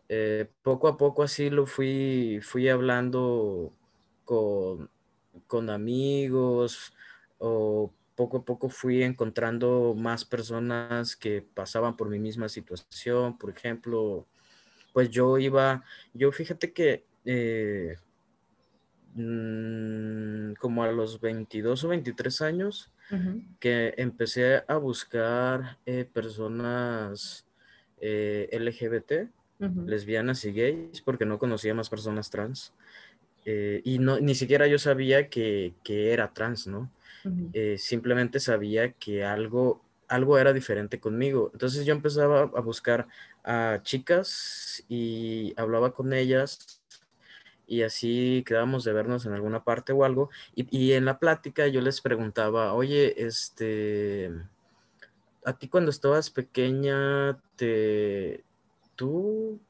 eh, 0.08 0.48
poco 0.64 0.88
a 0.88 0.96
poco 0.96 1.22
así 1.22 1.48
lo 1.48 1.64
fui, 1.64 2.40
fui 2.42 2.68
hablando 2.68 3.72
con, 4.24 4.90
con 5.46 5.70
amigos 5.70 6.92
o 7.38 7.92
poco 8.20 8.36
a 8.36 8.44
poco 8.44 8.68
fui 8.68 9.02
encontrando 9.02 9.94
más 9.96 10.26
personas 10.26 11.16
que 11.16 11.40
pasaban 11.40 11.96
por 11.96 12.10
mi 12.10 12.18
misma 12.18 12.50
situación. 12.50 13.38
Por 13.38 13.48
ejemplo, 13.48 14.26
pues 14.92 15.08
yo 15.08 15.38
iba, 15.38 15.82
yo 16.12 16.30
fíjate 16.30 16.70
que 16.70 17.06
eh, 17.24 17.96
mm, 19.14 20.52
como 20.60 20.84
a 20.84 20.92
los 20.92 21.18
22 21.18 21.82
o 21.84 21.88
23 21.88 22.42
años, 22.42 22.92
que 23.58 23.94
empecé 23.96 24.64
a 24.68 24.76
buscar 24.76 25.78
eh, 25.86 26.04
personas 26.04 27.46
eh, 28.02 28.50
LGBT, 28.52 29.30
lesbianas 29.86 30.44
y 30.44 30.52
gays, 30.52 31.00
porque 31.00 31.24
no 31.24 31.38
conocía 31.38 31.72
más 31.74 31.88
personas 31.88 32.28
trans. 32.28 32.74
Y 33.46 33.98
no, 33.98 34.20
ni 34.20 34.34
siquiera 34.34 34.66
yo 34.66 34.78
sabía 34.78 35.30
que, 35.30 35.72
era 35.86 36.34
trans, 36.34 36.66
¿no? 36.66 36.90
Simplemente 37.78 38.40
sabía 38.40 38.92
que 38.92 39.24
algo, 39.24 39.82
algo 40.08 40.38
era 40.38 40.52
diferente 40.52 41.00
conmigo. 41.00 41.50
Entonces 41.52 41.84
yo 41.86 41.92
empezaba 41.92 42.42
a 42.42 42.60
buscar 42.60 43.08
a 43.44 43.80
chicas 43.82 44.84
y 44.88 45.54
hablaba 45.56 45.92
con 45.92 46.12
ellas 46.12 46.80
y 47.70 47.82
así 47.82 48.42
quedábamos 48.46 48.82
de 48.82 48.92
vernos 48.92 49.26
en 49.26 49.32
alguna 49.32 49.62
parte 49.62 49.92
o 49.92 50.04
algo. 50.04 50.28
Y, 50.56 50.92
en 50.92 51.04
la 51.04 51.20
plática 51.20 51.68
yo 51.68 51.80
les 51.80 52.00
preguntaba, 52.00 52.74
oye, 52.74 53.24
este, 53.24 54.32
a 55.44 55.56
ti 55.56 55.68
cuando 55.68 55.92
estabas 55.92 56.30
pequeña, 56.30 57.40
te, 57.54 58.42
tú 58.96 59.60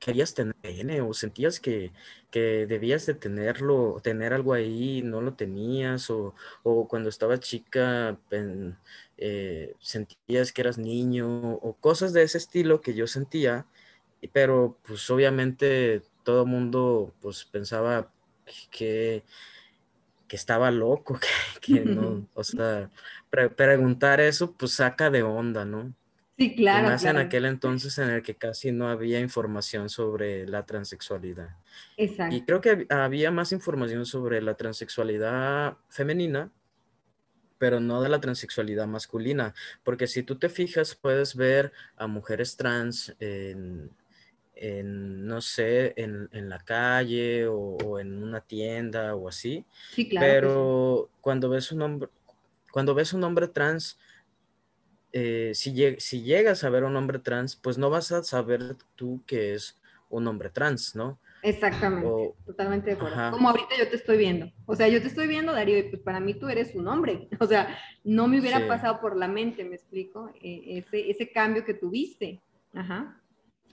querías 0.00 0.34
tener 0.34 1.02
o 1.02 1.14
sentías 1.14 1.60
que, 1.60 1.92
debías 2.32 3.06
de 3.06 3.14
tenerlo, 3.14 4.00
tener 4.02 4.32
algo 4.32 4.54
ahí, 4.54 5.02
no 5.02 5.20
lo 5.20 5.34
tenías, 5.34 6.10
o, 6.10 6.34
cuando 6.88 7.08
estabas 7.08 7.40
chica 7.40 8.18
eh, 9.18 9.74
sentías 9.80 10.52
que 10.52 10.62
eras 10.62 10.78
niño, 10.78 11.52
o 11.52 11.74
cosas 11.74 12.12
de 12.12 12.22
ese 12.22 12.38
estilo 12.38 12.80
que 12.80 12.94
yo 12.94 13.06
sentía 13.06 13.66
pero 14.28 14.78
pues 14.86 15.08
obviamente 15.10 16.02
todo 16.22 16.42
el 16.42 16.48
mundo 16.48 17.14
pues 17.20 17.44
pensaba 17.44 18.12
que, 18.70 19.24
que 20.28 20.36
estaba 20.36 20.70
loco, 20.70 21.18
que, 21.60 21.80
no, 21.80 22.26
o 22.34 22.44
sea, 22.44 22.90
preguntar 23.30 24.20
eso 24.20 24.52
pues 24.52 24.72
saca 24.72 25.10
de 25.10 25.22
onda, 25.22 25.64
¿no? 25.64 25.94
Sí, 26.40 26.54
claro. 26.54 26.86
Y 26.86 26.90
más 26.92 27.04
en 27.04 27.18
aquel 27.18 27.44
entonces 27.44 27.98
en 27.98 28.08
el 28.08 28.22
que 28.22 28.34
casi 28.34 28.72
no 28.72 28.88
había 28.88 29.20
información 29.20 29.90
sobre 29.90 30.46
la 30.46 30.64
transexualidad. 30.64 31.50
Exacto. 31.98 32.34
Y 32.34 32.46
creo 32.46 32.62
que 32.62 32.86
había 32.88 33.30
más 33.30 33.52
información 33.52 34.06
sobre 34.06 34.40
la 34.40 34.54
transexualidad 34.54 35.76
femenina, 35.90 36.50
pero 37.58 37.78
no 37.78 38.00
de 38.00 38.08
la 38.08 38.22
transexualidad 38.22 38.86
masculina, 38.86 39.52
porque 39.84 40.06
si 40.06 40.22
tú 40.22 40.38
te 40.38 40.48
fijas 40.48 40.94
puedes 40.94 41.36
ver 41.36 41.72
a 41.96 42.06
mujeres 42.06 42.56
trans 42.56 43.14
en, 43.20 43.90
en 44.54 45.26
no 45.26 45.42
sé, 45.42 45.92
en, 45.98 46.48
la 46.48 46.60
calle 46.60 47.48
o, 47.48 47.98
en 47.98 48.22
una 48.22 48.40
tienda 48.40 49.14
o 49.14 49.28
así. 49.28 49.66
Sí, 49.92 50.08
claro. 50.08 50.26
Pero 50.26 51.10
cuando 51.20 51.50
ves 51.50 51.70
un 51.70 51.82
hombre, 51.82 52.08
cuando 52.72 52.94
ves 52.94 53.12
un 53.12 53.24
hombre 53.24 53.46
trans, 53.46 53.98
eh, 55.12 55.52
si, 55.54 55.74
si, 55.98 56.22
llegas 56.22 56.64
a 56.64 56.70
ver 56.70 56.84
un 56.84 56.96
hombre 56.96 57.18
trans, 57.18 57.56
pues 57.56 57.78
no 57.78 57.90
vas 57.90 58.12
a 58.12 58.22
saber 58.22 58.76
tú 58.96 59.22
que 59.26 59.54
es 59.54 59.80
un 60.08 60.26
hombre 60.26 60.50
trans, 60.50 60.94
¿no? 60.94 61.18
Exactamente, 61.42 62.34
totalmente 62.44 62.90
de 62.90 62.96
acuerdo. 62.96 63.30
Como 63.30 63.48
ahorita 63.48 63.76
yo 63.78 63.88
te 63.88 63.96
estoy 63.96 64.18
viendo. 64.18 64.52
O 64.66 64.76
sea, 64.76 64.88
yo 64.88 65.00
te 65.00 65.08
estoy 65.08 65.26
viendo, 65.26 65.52
Darío, 65.52 65.78
y 65.78 65.84
pues 65.84 66.02
para 66.02 66.20
mí 66.20 66.34
tú 66.34 66.48
eres 66.48 66.74
un 66.74 66.86
hombre. 66.88 67.28
O 67.40 67.46
sea, 67.46 67.78
no 68.04 68.28
me 68.28 68.40
hubiera 68.40 68.66
pasado 68.68 69.00
por 69.00 69.16
la 69.16 69.28
mente, 69.28 69.64
me 69.64 69.76
explico, 69.76 70.30
e, 70.42 70.78
ese, 70.78 71.10
ese 71.10 71.32
cambio 71.32 71.64
que 71.64 71.74
tuviste. 71.74 72.40
Ajá. 72.74 73.20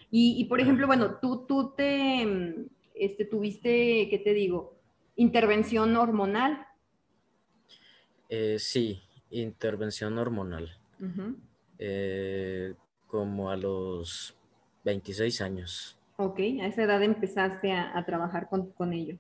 Y, 0.10 0.46
por 0.46 0.62
ejemplo, 0.62 0.88
bueno, 0.88 1.20
tú, 1.20 1.46
tú 1.46 1.74
te, 1.76 2.26
este, 2.96 3.26
tuviste, 3.26 4.08
¿qué 4.10 4.22
te 4.24 4.34
digo? 4.34 4.80
Intervención 5.18 5.96
hormonal. 5.98 6.66
Eh, 8.30 8.58
sí, 8.58 9.04
intervención 9.30 10.18
hormonal. 10.18 10.78
Eh, 11.80 12.74
como 13.08 13.50
a 13.50 13.58
los 13.58 14.36
26 14.84 15.42
años. 15.42 15.98
Ok, 16.18 16.40
a 16.62 16.68
esa 16.68 16.84
edad 16.84 17.04
empezaste 17.04 17.72
a, 17.72 18.04
trabajar 18.06 18.50
con, 18.50 18.94
ello. 18.94 19.18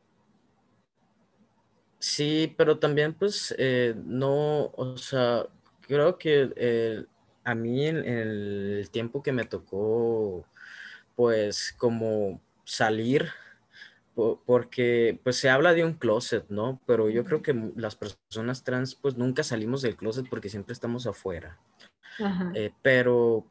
Sí, 2.00 2.54
pero 2.58 2.80
también 2.80 3.14
pues 3.14 3.54
eh, 3.58 3.96
no, 4.06 4.72
o 4.76 4.98
sea, 4.98 5.46
creo 5.82 6.18
que 6.18 7.06
a 7.44 7.56
mí 7.56 7.86
en, 7.86 7.98
el 7.98 8.90
tiempo 8.92 9.24
que 9.24 9.32
me 9.32 9.46
tocó 9.46 10.46
pues 11.16 11.74
como 11.78 12.42
salir, 12.66 13.30
porque 14.18 15.20
pues 15.24 15.36
se 15.36 15.50
habla 15.50 15.74
de 15.74 15.86
un 15.86 15.94
closet, 15.94 16.50
¿no? 16.50 16.82
Pero 16.88 17.10
yo 17.10 17.24
creo 17.24 17.44
que 17.44 17.54
las 17.76 17.96
personas 17.96 18.64
trans 18.64 18.96
pues 18.96 19.16
nunca 19.16 19.44
salimos 19.44 19.84
del 19.84 19.96
closet 19.96 20.28
porque 20.28 20.50
siempre 20.50 20.74
estamos 20.74 21.06
afuera. 21.06 21.60
Eh, 22.56 22.72
pero, 22.82 23.46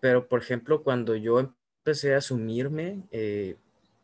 pero 0.00 0.26
por 0.26 0.40
ejemplo, 0.40 0.82
cuando 0.82 1.14
yo 1.16 1.38
empecé 1.38 2.14
a 2.14 2.18
asumirme 2.18 3.02
eh, 3.10 3.56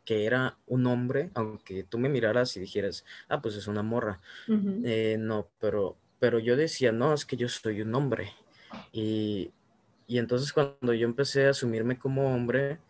que 0.04 0.26
era 0.26 0.58
un 0.66 0.86
hombre, 0.86 1.30
aunque 1.32 1.82
tú 1.82 1.98
me 1.98 2.10
miraras 2.10 2.54
y 2.58 2.60
dijeras, 2.60 3.06
ah, 3.28 3.40
pues 3.40 3.54
es 3.56 3.66
una 3.66 3.82
morra. 3.82 4.20
Eh, 4.84 5.16
no, 5.18 5.48
pero, 5.60 5.96
pero 6.18 6.38
yo 6.40 6.56
decía, 6.56 6.92
no, 6.92 7.14
es 7.14 7.24
que 7.24 7.38
yo 7.38 7.48
soy 7.48 7.80
un 7.80 7.94
hombre. 7.94 8.34
Y, 8.92 9.50
y 10.06 10.18
entonces 10.18 10.52
cuando 10.52 10.92
yo 10.92 11.06
empecé 11.06 11.46
a 11.46 11.50
asumirme 11.50 11.98
como 11.98 12.34
hombre, 12.34 12.80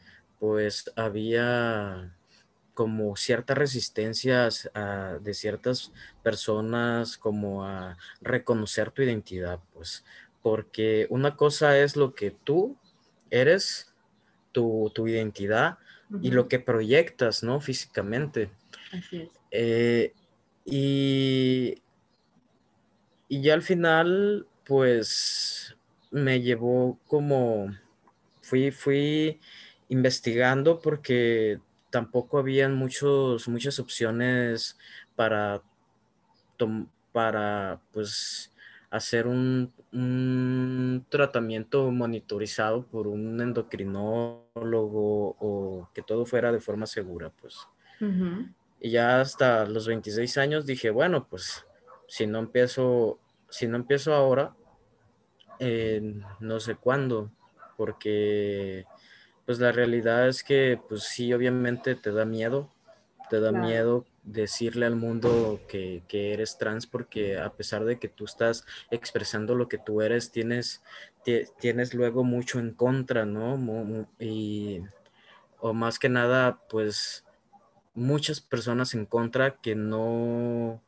pues 0.40 0.92
había 0.96 2.12
como 2.74 3.16
ciertas 3.16 3.56
resistencias 3.56 4.70
de 5.20 5.34
ciertas 5.34 5.92
personas 6.22 7.16
como 7.16 7.64
a 7.64 7.96
reconocer 8.20 8.90
tu 8.90 9.02
identidad, 9.02 9.60
pues, 9.72 10.04
porque 10.42 11.06
una 11.08 11.36
cosa 11.36 11.78
es 11.78 11.96
lo 11.96 12.14
que 12.14 12.30
tú 12.30 12.76
eres, 13.30 13.94
tu, 14.52 14.92
identidad 15.06 15.78
y 16.20 16.30
lo 16.30 16.48
que 16.48 16.60
proyectas, 16.60 17.42
¿no? 17.42 17.60
Físicamente. 17.60 18.50
Así 18.92 19.22
es. 19.22 19.28
Eh, 19.50 20.12
y, 20.64 21.82
y 23.28 23.42
ya 23.42 23.54
al 23.54 23.62
final, 23.62 24.46
pues, 24.64 25.76
me 26.10 26.40
llevó 26.40 26.98
como, 27.06 27.74
fui, 28.40 28.70
fui 28.70 29.40
investigando 29.88 30.80
porque 30.80 31.60
tampoco 31.94 32.38
habían 32.38 32.74
muchos, 32.74 33.46
muchas 33.46 33.78
opciones 33.78 34.76
para, 35.14 35.62
para 37.12 37.80
pues, 37.92 38.52
hacer 38.90 39.28
un, 39.28 39.72
tratamiento 41.08 41.88
monitorizado 41.92 42.84
por 42.84 43.06
un 43.06 43.40
endocrinólogo 43.40 45.36
o 45.38 45.88
que 45.94 46.02
todo 46.02 46.26
fuera 46.26 46.50
de 46.50 46.58
forma 46.58 46.86
segura, 46.86 47.30
pues. 47.30 47.60
Y 48.80 48.90
ya 48.90 49.20
hasta 49.20 49.64
los 49.64 49.86
26 49.86 50.36
años 50.38 50.66
dije, 50.66 50.90
bueno, 50.90 51.28
pues 51.28 51.64
si 52.08 52.26
no 52.26 52.40
empiezo, 52.40 53.20
si 53.48 53.68
no 53.68 53.76
empiezo 53.76 54.14
ahora, 54.14 54.52
no 56.40 56.58
sé 56.58 56.74
cuándo, 56.74 57.30
porque 57.76 58.84
pues 59.46 59.58
la 59.58 59.72
realidad 59.72 60.28
es 60.28 60.42
que 60.42 60.80
pues 60.88 61.04
sí, 61.04 61.32
obviamente 61.32 61.94
te 61.94 62.12
da 62.12 62.24
miedo, 62.24 62.70
te 63.30 63.40
da 63.40 63.52
miedo 63.52 64.04
decirle 64.22 64.86
al 64.86 64.96
mundo 64.96 65.60
que, 65.68 66.02
eres 66.10 66.58
trans 66.58 66.86
porque 66.86 67.38
a 67.38 67.50
pesar 67.52 67.84
de 67.84 67.98
que 67.98 68.08
tú 68.08 68.24
estás 68.24 68.64
expresando 68.90 69.54
lo 69.54 69.68
que 69.68 69.78
tú 69.78 70.00
eres, 70.00 70.30
tienes, 70.30 70.82
tienes 71.58 71.94
luego 71.94 72.24
mucho 72.24 72.58
en 72.58 72.72
contra, 72.72 73.26
¿no? 73.26 74.06
Y, 74.18 74.82
o 75.58 75.72
más 75.72 75.98
que 75.98 76.08
nada, 76.08 76.60
pues 76.68 77.24
muchas 77.94 78.40
personas 78.40 78.94
en 78.94 79.06
contra 79.06 79.56
que 79.56 79.74
no, 79.74 80.82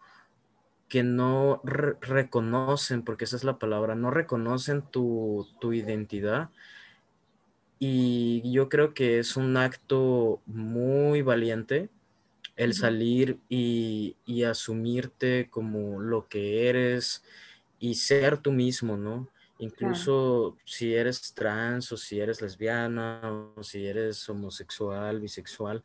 que 0.88 1.03
no 1.03 1.61
reconocen, 1.64 3.03
porque 3.03 3.25
esa 3.25 3.37
es 3.37 3.45
la 3.45 3.59
palabra, 3.59 3.95
no 3.95 4.11
reconocen 4.11 4.83
tu, 4.83 5.47
identidad. 5.73 6.51
Y 7.79 8.51
yo 8.51 8.69
creo 8.69 8.95
que 8.95 9.19
es 9.19 9.37
un 9.37 9.57
acto 9.57 10.41
muy 10.47 11.23
valiente 11.23 11.91
el 12.57 12.73
salir 12.73 13.39
y, 13.49 14.17
asumirte 14.45 15.49
como 15.51 16.01
lo 16.01 16.29
que 16.29 16.69
eres 16.69 17.23
y 17.79 17.95
ser 17.95 18.39
tú 18.39 18.53
mismo, 18.53 18.97
¿no? 18.97 19.29
Incluso 19.59 20.57
si 20.65 20.95
eres 20.95 21.35
trans 21.35 21.91
o 21.93 21.97
si 21.97 22.21
eres 22.21 22.41
lesbiana 22.41 23.21
o 23.57 23.62
si 23.62 23.87
eres 23.87 24.29
homosexual, 24.29 25.21
bisexual. 25.21 25.83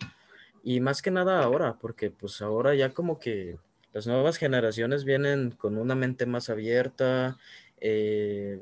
Y 0.64 0.80
más 0.80 1.02
que 1.02 1.12
nada 1.12 1.44
ahora, 1.44 1.78
porque 1.80 2.12
pues 2.12 2.42
ahora 2.42 2.76
ya 2.76 2.94
como 2.94 3.20
que 3.20 3.58
las 3.94 4.08
nuevas 4.08 4.38
generaciones 4.38 5.04
vienen 5.04 5.52
con 5.52 5.78
una 5.78 5.96
mente 5.96 6.26
más 6.26 6.50
abierta, 6.50 7.38
eh, 7.80 8.62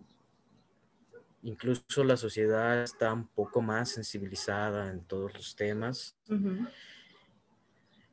incluso 1.44 2.04
la 2.04 2.18
sociedad 2.18 2.84
está 2.84 3.14
un 3.14 3.28
poco 3.28 3.62
más 3.62 3.90
sensibilizada 3.90 4.90
en 4.92 5.04
todos 5.04 5.34
los 5.34 5.56
temas. 5.56 6.18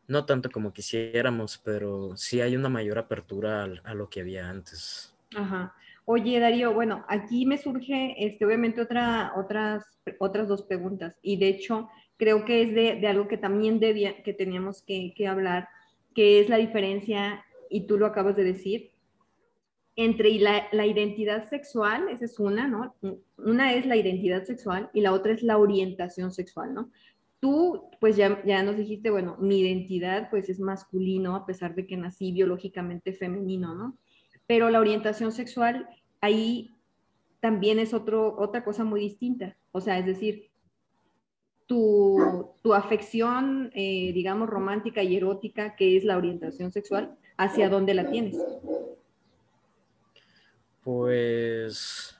No 0.08 0.24
tanto 0.24 0.50
como 0.50 0.72
quisiéramos, 0.72 1.58
pero 1.58 2.16
sí 2.16 2.40
hay 2.40 2.56
una 2.56 2.68
mayor 2.68 2.98
apertura 2.98 3.64
a, 3.84 3.94
lo 3.94 4.08
que 4.08 4.20
había 4.20 4.48
antes. 4.48 5.14
Ajá. 5.34 5.74
Oye, 6.04 6.38
Darío, 6.38 6.72
bueno, 6.72 7.04
aquí 7.08 7.46
me 7.46 7.58
surge 7.58 8.14
este, 8.24 8.46
obviamente 8.46 8.80
otra, 8.80 9.32
otras, 9.36 9.84
otras 10.20 10.46
dos 10.46 10.62
preguntas 10.62 11.18
y 11.20 11.36
de 11.36 11.48
hecho 11.48 11.88
creo 12.16 12.44
que 12.44 12.62
es 12.62 12.74
de, 12.74 13.08
algo 13.08 13.26
que 13.26 13.36
también 13.36 13.80
debía, 13.80 14.22
que 14.22 14.32
teníamos 14.32 14.82
que, 14.82 15.12
que 15.16 15.26
hablar 15.26 15.68
que 16.16 16.40
es 16.40 16.48
la 16.48 16.56
diferencia, 16.56 17.44
y 17.68 17.86
tú 17.86 17.98
lo 17.98 18.06
acabas 18.06 18.34
de 18.36 18.44
decir, 18.44 18.90
entre 19.96 20.38
la, 20.38 20.86
identidad 20.86 21.48
sexual, 21.48 22.08
esa 22.10 22.26
es 22.26 22.38
una, 22.38 22.68
¿no? 22.68 22.94
Una 23.38 23.72
es 23.72 23.86
la 23.86 23.96
identidad 23.96 24.44
sexual 24.44 24.90
y 24.92 25.00
la 25.00 25.12
otra 25.12 25.32
es 25.32 25.42
la 25.42 25.56
orientación 25.56 26.30
sexual, 26.32 26.74
¿no? 26.74 26.90
Tú, 27.40 27.88
pues 28.00 28.16
ya, 28.16 28.42
ya 28.44 28.62
nos 28.62 28.76
dijiste, 28.76 29.10
bueno, 29.10 29.36
mi 29.40 29.60
identidad 29.60 30.28
pues 30.30 30.48
es 30.50 30.60
masculino 30.60 31.34
a 31.34 31.46
pesar 31.46 31.74
de 31.74 31.86
que 31.86 31.96
nací 31.96 32.32
biológicamente 32.32 33.14
femenino, 33.14 33.74
¿no? 33.74 33.96
Pero 34.46 34.68
la 34.68 34.80
orientación 34.80 35.32
sexual 35.32 35.88
ahí 36.20 36.70
también 37.40 37.78
es 37.78 37.94
otro, 37.94 38.36
otra 38.38 38.64
cosa 38.64 38.84
muy 38.84 39.00
distinta. 39.00 39.56
O 39.72 39.80
sea, 39.80 39.98
es 39.98 40.06
decir, 40.06 40.50
tu, 41.66 42.50
tu 42.62 42.74
afección, 42.74 43.70
eh, 43.74 44.12
digamos, 44.12 44.48
romántica 44.48 45.02
y 45.02 45.16
erótica, 45.16 45.74
que 45.74 45.96
es 45.96 46.04
la 46.04 46.16
orientación 46.16 46.70
sexual, 46.70 47.16
hacia 47.36 47.68
dónde 47.68 47.94
la 47.94 48.10
tienes? 48.10 48.36
Pues 50.86 52.16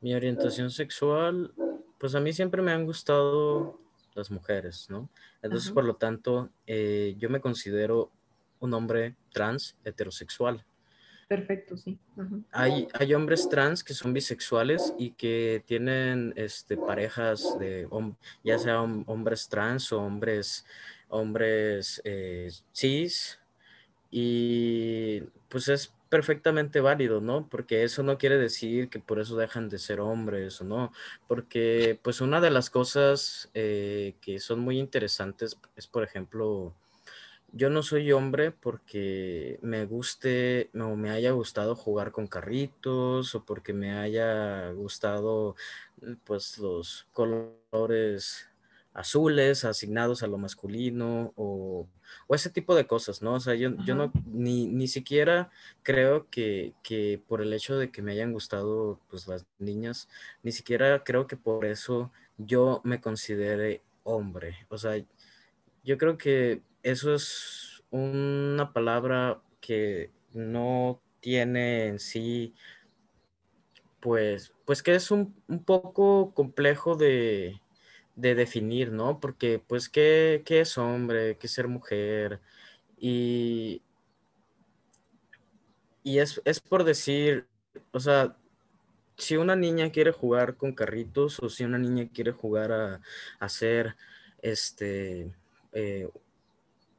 mi 0.00 0.14
orientación 0.14 0.70
sexual, 0.70 1.52
pues 1.98 2.14
a 2.14 2.20
mí 2.20 2.32
siempre 2.32 2.62
me 2.62 2.70
han 2.70 2.86
gustado 2.86 3.80
las 4.14 4.30
mujeres, 4.30 4.86
¿no? 4.88 5.10
Entonces, 5.42 5.72
por 5.72 5.82
lo 5.82 5.96
tanto, 5.96 6.48
eh, 6.64 7.16
yo 7.18 7.28
me 7.28 7.40
considero 7.40 8.12
un 8.60 8.72
hombre 8.72 9.16
trans 9.32 9.76
heterosexual. 9.84 10.64
Perfecto, 11.26 11.76
sí. 11.76 11.98
Hay, 12.52 12.86
hay 12.92 13.14
hombres 13.14 13.48
trans 13.48 13.82
que 13.82 13.94
son 13.94 14.12
bisexuales 14.12 14.94
y 14.96 15.10
que 15.10 15.64
tienen 15.66 16.32
este, 16.36 16.76
parejas 16.76 17.58
de, 17.58 17.88
ya 18.44 18.60
sea 18.60 18.80
hombres 18.80 19.48
trans 19.48 19.92
o 19.92 20.00
hombres, 20.00 20.64
hombres 21.08 22.00
eh, 22.04 22.48
cis. 22.72 23.40
Y 24.08 25.20
pues 25.48 25.66
es 25.66 25.97
perfectamente 26.08 26.80
válido, 26.80 27.20
¿no? 27.20 27.48
Porque 27.48 27.84
eso 27.84 28.02
no 28.02 28.18
quiere 28.18 28.38
decir 28.38 28.88
que 28.88 28.98
por 28.98 29.20
eso 29.20 29.36
dejan 29.36 29.68
de 29.68 29.78
ser 29.78 30.00
hombres 30.00 30.60
o 30.60 30.64
no, 30.64 30.92
porque 31.26 31.98
pues 32.02 32.20
una 32.20 32.40
de 32.40 32.50
las 32.50 32.70
cosas 32.70 33.50
eh, 33.54 34.14
que 34.20 34.40
son 34.40 34.60
muy 34.60 34.78
interesantes 34.78 35.58
es, 35.76 35.86
por 35.86 36.04
ejemplo, 36.04 36.74
yo 37.52 37.70
no 37.70 37.82
soy 37.82 38.12
hombre 38.12 38.50
porque 38.50 39.58
me 39.62 39.86
guste 39.86 40.70
o 40.74 40.96
me 40.96 41.10
haya 41.10 41.30
gustado 41.32 41.74
jugar 41.74 42.12
con 42.12 42.26
carritos 42.26 43.34
o 43.34 43.44
porque 43.44 43.72
me 43.72 43.92
haya 43.92 44.70
gustado 44.72 45.56
pues 46.24 46.58
los 46.58 47.06
colores 47.12 48.48
azules 48.94 49.64
asignados 49.64 50.22
a 50.22 50.26
lo 50.26 50.38
masculino 50.38 51.32
o, 51.36 51.88
ese 52.30 52.50
tipo 52.50 52.74
de 52.74 52.86
cosas, 52.86 53.22
¿no? 53.22 53.34
O 53.34 53.40
sea, 53.40 53.54
yo, 53.54 53.70
yo 53.84 53.94
no, 53.94 54.12
ni, 54.26 54.66
ni, 54.66 54.88
siquiera 54.88 55.50
creo 55.82 56.28
que, 56.30 56.74
que, 56.82 57.22
por 57.26 57.40
el 57.42 57.52
hecho 57.52 57.78
de 57.78 57.90
que 57.90 58.02
me 58.02 58.12
hayan 58.12 58.32
gustado 58.32 59.00
pues 59.08 59.26
las 59.28 59.46
niñas, 59.58 60.08
ni 60.42 60.52
siquiera 60.52 61.04
creo 61.04 61.26
que 61.26 61.36
por 61.36 61.64
eso 61.64 62.12
yo 62.38 62.80
me 62.84 63.00
considere 63.00 63.82
hombre. 64.04 64.66
O 64.68 64.78
sea, 64.78 65.02
yo 65.84 65.98
creo 65.98 66.18
que 66.18 66.62
eso 66.82 67.14
es 67.14 67.82
una 67.90 68.72
palabra 68.72 69.40
que 69.60 70.10
no 70.32 71.00
tiene 71.20 71.86
en 71.86 71.98
sí, 71.98 72.54
pues, 74.00 74.52
pues 74.64 74.82
que 74.82 74.94
es 74.94 75.10
un, 75.10 75.34
un 75.48 75.64
poco 75.64 76.32
complejo 76.34 76.94
de, 76.94 77.60
de 78.18 78.34
definir, 78.34 78.90
¿no? 78.90 79.20
Porque, 79.20 79.62
pues, 79.64 79.88
¿qué, 79.88 80.42
¿qué, 80.44 80.60
es 80.60 80.76
hombre? 80.76 81.36
¿Qué 81.38 81.46
es 81.46 81.52
ser 81.52 81.68
mujer? 81.68 82.40
Y, 82.98 83.80
y 86.02 86.18
es, 86.18 86.42
es, 86.44 86.58
por 86.58 86.82
decir, 86.82 87.46
o 87.92 88.00
sea, 88.00 88.36
si 89.16 89.36
una 89.36 89.54
niña 89.54 89.90
quiere 89.90 90.10
jugar 90.10 90.56
con 90.56 90.72
carritos 90.72 91.38
o 91.40 91.48
si 91.48 91.64
una 91.64 91.78
niña 91.78 92.08
quiere 92.12 92.32
jugar 92.32 92.72
a, 92.72 93.00
a 93.38 93.48
ser, 93.48 93.94
este, 94.42 95.32
eh, 95.72 96.08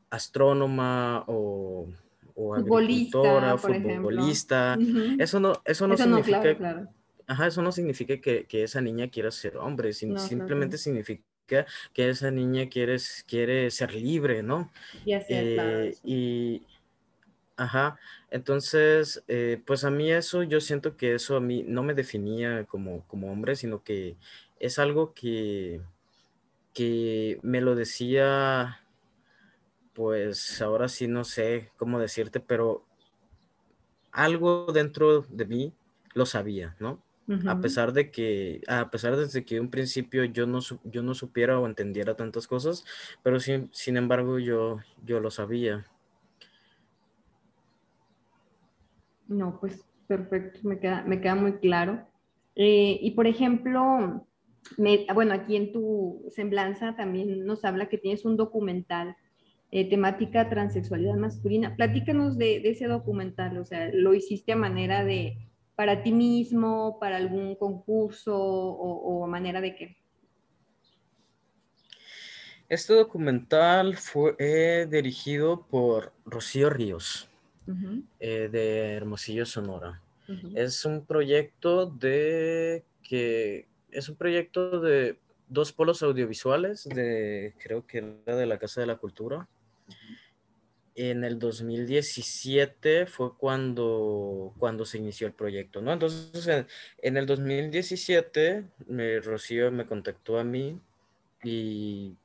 astrónoma 0.09 1.25
o, 1.27 1.89
o 2.33 2.55
agricultora, 2.55 3.57
futbolista, 3.57 4.77
eso 5.19 5.41
no, 5.41 5.61
eso 5.65 5.85
no 5.85 5.97
significa... 5.97 6.55
claro 6.55 6.87
Ajá, 7.29 7.45
eso 7.45 7.61
no 7.61 7.71
significa 7.71 8.19
que, 8.19 8.47
esa 8.63 8.81
niña 8.81 9.07
quiera 9.07 9.29
ser 9.29 9.57
hombre, 9.57 9.93
simplemente 9.93 10.79
significa 10.79 11.67
que 11.93 12.09
esa 12.09 12.31
niña 12.31 12.69
quiere, 12.69 12.97
quiere 13.27 13.69
ser 13.69 13.93
libre, 13.93 14.41
¿no? 14.41 14.71
Y 15.05 15.13
eh, 15.29 15.95
y, 16.03 16.63
ajá, 17.55 17.99
entonces, 18.31 19.23
eh, 19.27 19.61
pues 19.63 19.83
a 19.83 19.91
mí 19.91 20.11
eso, 20.11 20.41
yo 20.41 20.59
siento 20.59 20.97
que 20.97 21.13
eso 21.13 21.35
a 21.37 21.39
mí 21.39 21.63
no 21.67 21.83
me 21.83 21.93
definía 21.93 22.65
como, 22.65 23.05
como 23.07 23.31
hombre, 23.31 23.55
sino 23.55 23.83
que 23.83 24.17
es 24.59 24.79
algo 24.79 25.13
que, 25.13 25.81
que 26.73 27.39
me 27.43 27.61
lo 27.61 27.75
decía, 27.75 28.81
pues 29.93 30.63
ahora 30.63 30.87
sí 30.87 31.07
no 31.07 31.23
sé 31.25 31.69
cómo 31.77 31.99
decirte, 31.99 32.39
pero 32.39 32.87
algo 34.11 34.65
dentro 34.73 35.21
de 35.29 35.45
mí 35.45 35.73
lo 36.15 36.25
sabía, 36.25 36.75
¿no? 36.79 37.03
A 37.47 37.61
pesar 37.61 37.93
de 37.93 38.09
que, 38.09 38.61
a 38.67 38.89
pesar 38.89 39.15
de 39.15 39.45
que 39.45 39.59
un 39.59 39.69
principio 39.69 40.23
yo 40.23 40.47
no, 40.47 40.59
yo 40.83 41.03
no 41.03 41.13
supiera 41.13 41.59
o 41.59 41.67
entendiera 41.67 42.15
tantas 42.15 42.47
cosas, 42.47 42.85
pero 43.21 43.39
sin, 43.39 43.69
sin 43.71 43.97
embargo 43.97 44.39
yo, 44.39 44.79
yo 45.05 45.19
lo 45.19 45.29
sabía. 45.29 45.85
No, 49.27 49.59
pues 49.59 49.85
perfecto, 50.07 50.61
me 50.63 50.79
queda, 50.79 51.03
me 51.03 51.21
queda 51.21 51.35
muy 51.35 51.53
claro. 51.57 52.03
Eh, 52.55 52.97
y 52.99 53.11
por 53.11 53.27
ejemplo, 53.27 54.25
bueno, 55.13 55.33
aquí 55.33 55.55
en 55.55 55.71
tu 55.71 56.25
semblanza 56.31 56.95
también 56.95 57.45
nos 57.45 57.63
habla 57.63 57.89
que 57.89 57.99
tienes 57.99 58.25
un 58.25 58.37
documental 58.37 59.15
eh, 59.71 59.87
temática 59.87 60.49
transexualidad 60.49 61.15
masculina. 61.15 61.75
Platícanos 61.75 62.39
de, 62.39 62.59
de, 62.59 62.71
ese 62.71 62.87
documental, 62.87 63.59
o 63.59 63.65
sea, 63.65 63.91
lo 63.93 64.15
hiciste 64.15 64.53
a 64.53 64.55
manera 64.55 65.05
de, 65.05 65.37
para 65.79 66.03
ti 66.03 66.11
mismo, 66.11 66.97
para 66.99 67.15
algún 67.15 67.55
concurso 67.55 68.35
o, 68.37 69.25
manera 69.27 69.61
de 69.61 69.75
qué? 69.77 69.95
Este 72.67 72.93
documental 72.93 73.95
fue 73.95 74.35
eh, 74.39 74.87
dirigido 74.91 75.65
por 75.67 76.11
Rocío 76.25 76.69
Ríos, 76.69 77.29
eh, 78.19 78.49
de 78.51 78.95
Hermosillo, 78.95 79.45
Sonora. 79.45 80.01
Es 80.53 80.83
un 80.83 81.05
proyecto 81.05 81.85
de 81.85 82.83
que 83.01 83.69
es 83.89 84.09
un 84.09 84.17
proyecto 84.17 84.81
de 84.81 85.17
dos 85.47 85.71
polos 85.71 86.03
audiovisuales 86.03 86.89
de 86.89 87.53
creo 87.57 87.87
que 87.87 87.99
era 88.25 88.35
de 88.35 88.45
la 88.47 88.59
Casa 88.59 88.81
de 88.81 88.87
la 88.87 88.97
Cultura 88.97 89.47
en 90.99 91.23
el 91.23 91.39
2017 91.39 93.05
fue 93.05 93.33
cuando, 93.37 94.53
cuando 94.59 94.85
se 94.85 94.97
inició 94.97 95.27
el 95.27 95.33
proyecto, 95.33 95.81
¿no? 95.81 95.93
Entonces, 95.93 96.67
en, 96.97 97.15
el 97.15 97.25
2017, 97.25 98.65
me, 98.87 99.21
Rocío 99.21 99.71
me 99.71 99.85
contactó 99.85 100.39
a 100.39 100.43
mí 100.43 100.77
y 101.41 102.15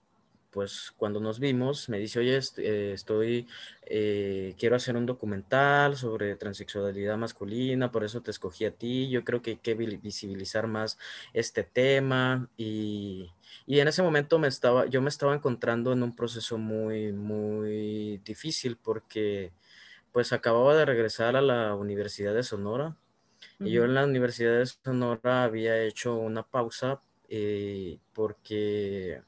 pues 0.54 0.94
cuando 0.96 1.20
nos 1.20 1.38
vimos 1.38 1.90
me 1.90 1.98
dice, 1.98 2.20
oye, 2.20 2.38
eh, 2.58 2.92
estoy, 2.94 3.46
eh, 3.86 4.54
quiero 4.58 4.76
hacer 4.76 4.96
un 4.96 5.04
documental 5.04 5.96
sobre 5.96 6.36
transexualidad 6.36 7.18
masculina, 7.18 7.92
por 7.92 8.04
eso 8.04 8.22
te 8.22 8.30
escogí 8.30 8.64
a 8.64 8.70
ti, 8.70 9.10
yo 9.10 9.24
creo 9.24 9.42
que 9.42 9.50
hay 9.50 9.56
que 9.56 9.74
visibilizar 9.74 10.68
más 10.68 10.96
este 11.34 11.64
tema 11.64 12.48
y 12.56 13.30
y 13.66 13.80
en 13.80 13.88
ese 13.88 14.02
momento 14.02 14.38
me 14.38 14.48
estaba, 14.48 14.86
yo 14.86 15.00
me 15.00 15.08
estaba 15.08 15.34
encontrando 15.34 15.92
en 15.92 16.02
un 16.02 16.14
proceso 16.14 16.58
muy, 16.58 17.12
muy 17.12 18.18
difícil 18.18 18.76
porque 18.76 19.52
pues 20.12 20.32
acababa 20.32 20.76
de 20.76 20.84
regresar 20.84 21.36
a 21.36 21.40
la 21.40 21.74
Universidad 21.74 22.34
de 22.34 22.42
Sonora. 22.42 22.96
Y 23.60 23.70
yo 23.70 23.84
en 23.84 23.94
la 23.94 24.04
Universidad 24.04 24.58
de 24.58 24.66
Sonora 24.66 25.44
había 25.44 25.80
hecho 25.82 26.16
una 26.16 26.42
pausa 26.42 27.00
eh, 27.28 27.98
porque 28.12 29.22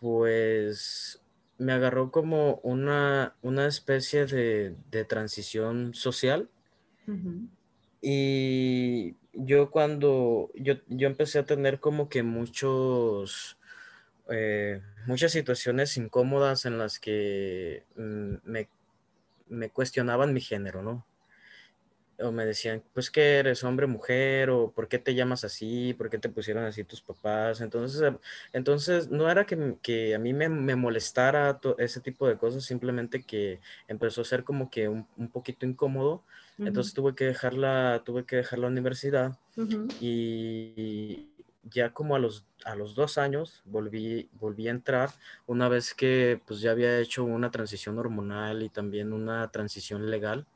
pues 0.00 1.22
me 1.58 1.72
agarró 1.72 2.10
como 2.10 2.56
una, 2.62 3.36
una 3.42 3.66
especie 3.66 4.26
de, 4.26 4.74
de 4.90 5.04
transición 5.04 5.94
social. 5.94 6.48
Y 8.00 9.16
yo 9.32 9.70
cuando 9.70 10.50
yo, 10.54 10.74
yo 10.88 11.08
empecé 11.08 11.40
a 11.40 11.44
tener 11.44 11.80
como 11.80 12.08
que 12.08 12.22
muchos, 12.22 13.58
eh, 14.30 14.80
muchas 15.06 15.32
situaciones 15.32 15.96
incómodas 15.96 16.64
en 16.66 16.78
las 16.78 16.98
que 16.98 17.84
mm, 17.96 18.34
me, 18.44 18.68
me, 19.48 19.70
cuestionaban 19.70 20.32
mi 20.32 20.40
género, 20.40 20.82
¿no? 20.82 21.04
O 22.22 22.32
me 22.32 22.44
decían, 22.44 22.82
pues 22.92 23.10
que 23.10 23.38
eres 23.38 23.64
hombre, 23.64 23.86
mujer, 23.86 24.50
o 24.50 24.70
por 24.70 24.88
qué 24.88 24.98
te 24.98 25.14
llamas 25.14 25.44
así, 25.44 25.94
por 25.94 26.10
qué 26.10 26.18
te 26.18 26.28
pusieron 26.28 26.64
así 26.64 26.84
tus 26.84 27.00
papás. 27.00 27.60
Entonces, 27.60 28.12
entonces 28.52 29.10
no 29.10 29.30
era 29.30 29.46
que, 29.46 29.76
que 29.82 30.14
a 30.14 30.18
mí 30.18 30.32
me, 30.32 30.48
me 30.48 30.76
molestara 30.76 31.60
ese 31.78 32.00
tipo 32.00 32.28
de 32.28 32.36
cosas, 32.36 32.64
simplemente 32.64 33.22
que 33.22 33.60
empezó 33.88 34.20
a 34.22 34.24
ser 34.24 34.44
como 34.44 34.70
que 34.70 34.88
un, 34.88 35.06
un 35.16 35.28
poquito 35.28 35.66
incómodo. 35.66 36.22
Entonces 36.58 36.92
tuve 36.92 37.14
que 37.14 37.24
dejar 37.24 37.54
la, 37.54 38.02
tuve 38.04 38.26
que 38.26 38.36
dejar 38.36 38.58
la 38.58 38.66
universidad 38.66 39.38
y 39.98 41.28
ya 41.64 41.92
como 41.92 42.16
a 42.16 42.18
los, 42.18 42.44
a 42.64 42.74
los 42.74 42.94
dos 42.94 43.18
años 43.18 43.62
volví, 43.64 44.28
volví 44.32 44.68
a 44.68 44.70
entrar 44.70 45.10
una 45.46 45.68
vez 45.68 45.94
que 45.94 46.40
pues 46.46 46.60
ya 46.60 46.70
había 46.72 46.98
hecho 46.98 47.24
una 47.24 47.50
transición 47.50 47.98
hormonal 47.98 48.62
y 48.62 48.68
también 48.68 49.12
una 49.12 49.50
transición 49.50 50.10
legal, 50.10 50.46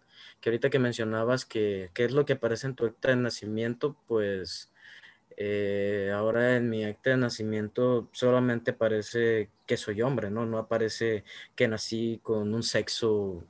que 0.41 0.51
ahorita 0.51 0.71
que 0.71 0.79
mencionabas 0.79 1.45
que 1.45 1.91
qué 1.95 2.05
es 2.05 2.13
lo 2.13 2.25
que 2.25 2.35
aparece 2.35 2.67
en 2.67 2.75
tu 2.75 2.87
acta 2.87 3.11
de 3.11 3.17
nacimiento, 3.17 3.97
pues 4.07 4.71
eh, 5.37 6.13
ahora 6.15 6.57
en 6.57 6.71
mi 6.71 6.85
acta 6.85 7.11
de 7.11 7.17
nacimiento 7.17 8.09
solamente 8.13 8.73
aparece 8.73 9.51
que 9.67 9.77
soy 9.77 10.03
hombre, 10.03 10.31
¿no? 10.31 10.47
No 10.47 10.59
aparece 10.59 11.25
que 11.57 11.69
nací 11.69 12.21
con 12.23 12.55
un 12.55 12.63
sexo 12.63 13.45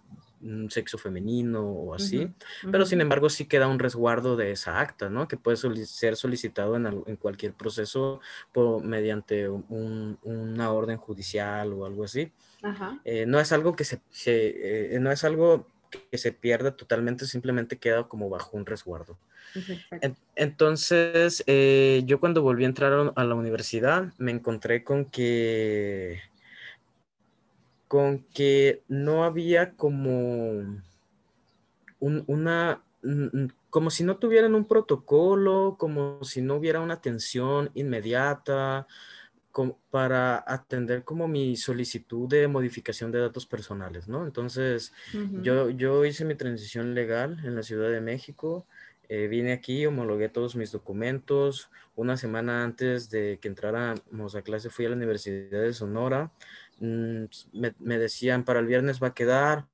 un 0.45 0.71
sexo 0.71 0.99
femenino 0.99 1.67
o 1.67 1.95
así, 1.95 2.31
pero 2.71 2.85
sin 2.85 3.01
embargo 3.01 3.31
sí 3.31 3.47
queda 3.47 3.67
un 3.67 3.79
resguardo 3.79 4.37
de 4.37 4.53
esa 4.53 4.79
acta, 4.81 5.09
¿no? 5.09 5.27
Que 5.27 5.37
puede 5.37 5.57
ser 5.57 6.17
solicitado 6.17 6.77
en, 6.77 6.87
en 7.07 7.17
cualquier 7.17 7.55
proceso 7.55 8.21
por, 8.53 8.85
mediante 8.85 9.49
una 9.49 10.71
orden 10.71 10.99
judicial 10.99 11.73
o 11.73 11.87
algo 11.87 12.05
así. 12.05 12.31
Eh, 13.05 13.27
no 13.27 13.41
es 13.41 13.53
algo 13.53 13.75
que 13.75 13.85
se, 13.85 14.01
eh, 14.27 14.99
no 15.01 15.11
es 15.11 15.25
algo 15.25 15.67
que 16.11 16.19
se 16.19 16.33
pierda 16.33 16.77
totalmente, 16.77 17.27
simplemente 17.27 17.79
queda 17.79 18.09
como 18.09 18.29
bajo 18.29 18.57
un 18.57 18.67
resguardo. 18.67 19.19
entonces, 20.35 21.45
eh, 21.47 22.03
yo 22.07 22.21
cuando 22.21 22.43
volví 22.43 22.65
a 22.65 22.69
entrar 22.69 23.13
a 23.15 23.25
la 23.25 23.35
universidad, 23.35 24.13
me 24.19 24.33
encontré 24.33 24.85
con 24.85 25.05
que 25.05 26.21
con 27.89 28.25
que 28.35 28.83
no 28.89 29.23
había 29.23 29.75
como, 29.75 30.83
una, 32.01 32.83
como 33.71 33.91
si 33.91 34.03
no 34.03 34.17
tuvieran 34.17 34.57
un 34.57 34.65
protocolo, 34.65 35.77
como 35.79 36.25
si 36.25 36.43
no 36.43 36.57
hubiera 36.57 36.81
una 36.81 36.95
atención 36.95 37.71
inmediata 37.75 38.89
para 39.91 40.43
atender 40.47 41.05
como 41.05 41.29
mi 41.29 41.57
solicitud 41.57 42.29
de 42.29 42.49
modificación 42.49 43.13
de 43.13 43.21
datos 43.21 43.47
personales, 43.47 44.09
¿no? 44.09 44.25
Entonces, 44.25 44.93
yo, 45.43 45.71
yo 45.71 46.05
hice 46.05 46.25
mi 46.25 46.35
transición 46.35 46.95
legal 46.95 47.41
en 47.45 47.55
la 47.55 47.63
Ciudad 47.63 47.91
de 47.91 48.01
México, 48.01 48.67
eh, 49.09 49.29
vine 49.29 49.53
aquí, 49.53 49.87
homologué 49.87 50.29
todos 50.29 50.57
mis 50.57 50.73
documentos, 50.73 51.71
una 51.95 52.17
semana 52.17 52.65
antes 52.65 53.11
de 53.11 53.39
que 53.41 53.49
entráramos 53.49 54.35
a 54.35 54.43
clase 54.43 54.71
fui 54.71 54.87
a 54.87 54.89
la 54.89 54.97
Universidad 54.97 55.61
de 55.61 55.73
Sonora, 55.73 56.33
mm, 56.81 57.25
me, 57.53 57.75
me 57.79 57.99
decían, 57.99 58.45
para 58.45 58.61
el 58.61 58.67
viernes 58.67 59.03
va 59.03 59.09
a 59.09 59.15
quedar, 59.15 59.67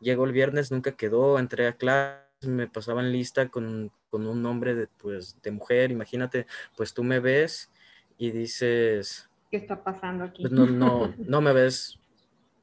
llegó 0.00 0.24
el 0.24 0.32
viernes, 0.32 0.70
nunca 0.72 0.92
quedó, 0.92 1.38
entré 1.38 1.68
a 1.68 1.76
clase, 1.76 2.22
me 2.42 2.66
pasaban 2.66 3.12
lista 3.12 3.48
con, 3.48 3.92
con 4.10 4.26
un 4.26 4.42
nombre 4.42 4.74
de, 4.74 4.88
pues, 4.88 5.40
de 5.42 5.52
mujer, 5.52 5.90
imagínate, 5.90 6.46
pues 6.76 6.92
tú 6.92 7.04
me 7.04 7.20
ves 7.20 7.70
y 8.22 8.30
dices... 8.30 9.28
¿Qué 9.50 9.56
está 9.56 9.82
pasando 9.82 10.22
aquí? 10.22 10.42
Pues 10.42 10.52
no, 10.52 10.64
no, 10.66 11.12
no 11.18 11.40
me 11.40 11.52
ves, 11.52 11.98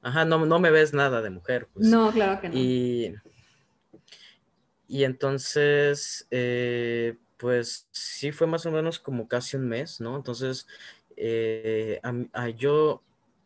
ajá, 0.01 0.23
no, 0.23 0.45
no 0.45 0.57
me 0.57 0.71
ves 0.71 0.93
nada 0.93 1.21
de 1.21 1.29
mujer. 1.31 1.67
Pues. 1.73 1.85
No, 1.85 2.13
claro 2.13 2.39
que 2.39 2.47
no. 2.47 2.55
Y, 2.55 3.13
y 4.87 5.03
entonces, 5.03 6.25
eh, 6.31 7.17
pues 7.35 7.89
sí 7.91 8.31
fue 8.31 8.47
más 8.47 8.65
o 8.67 8.71
menos 8.71 8.99
como 8.99 9.27
casi 9.27 9.57
un 9.57 9.67
mes, 9.67 9.99
¿no? 9.99 10.15
Entonces, 10.15 10.65
eh, 11.17 11.99
yo, 12.55 13.03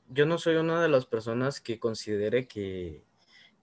yo 0.10 0.28
no 0.28 0.38
soy 0.38 0.58
una 0.58 0.84
de 0.84 0.90
las 0.90 1.08
personas 1.08 1.62
que 1.62 1.80
considere 1.80 2.48
que, 2.48 3.04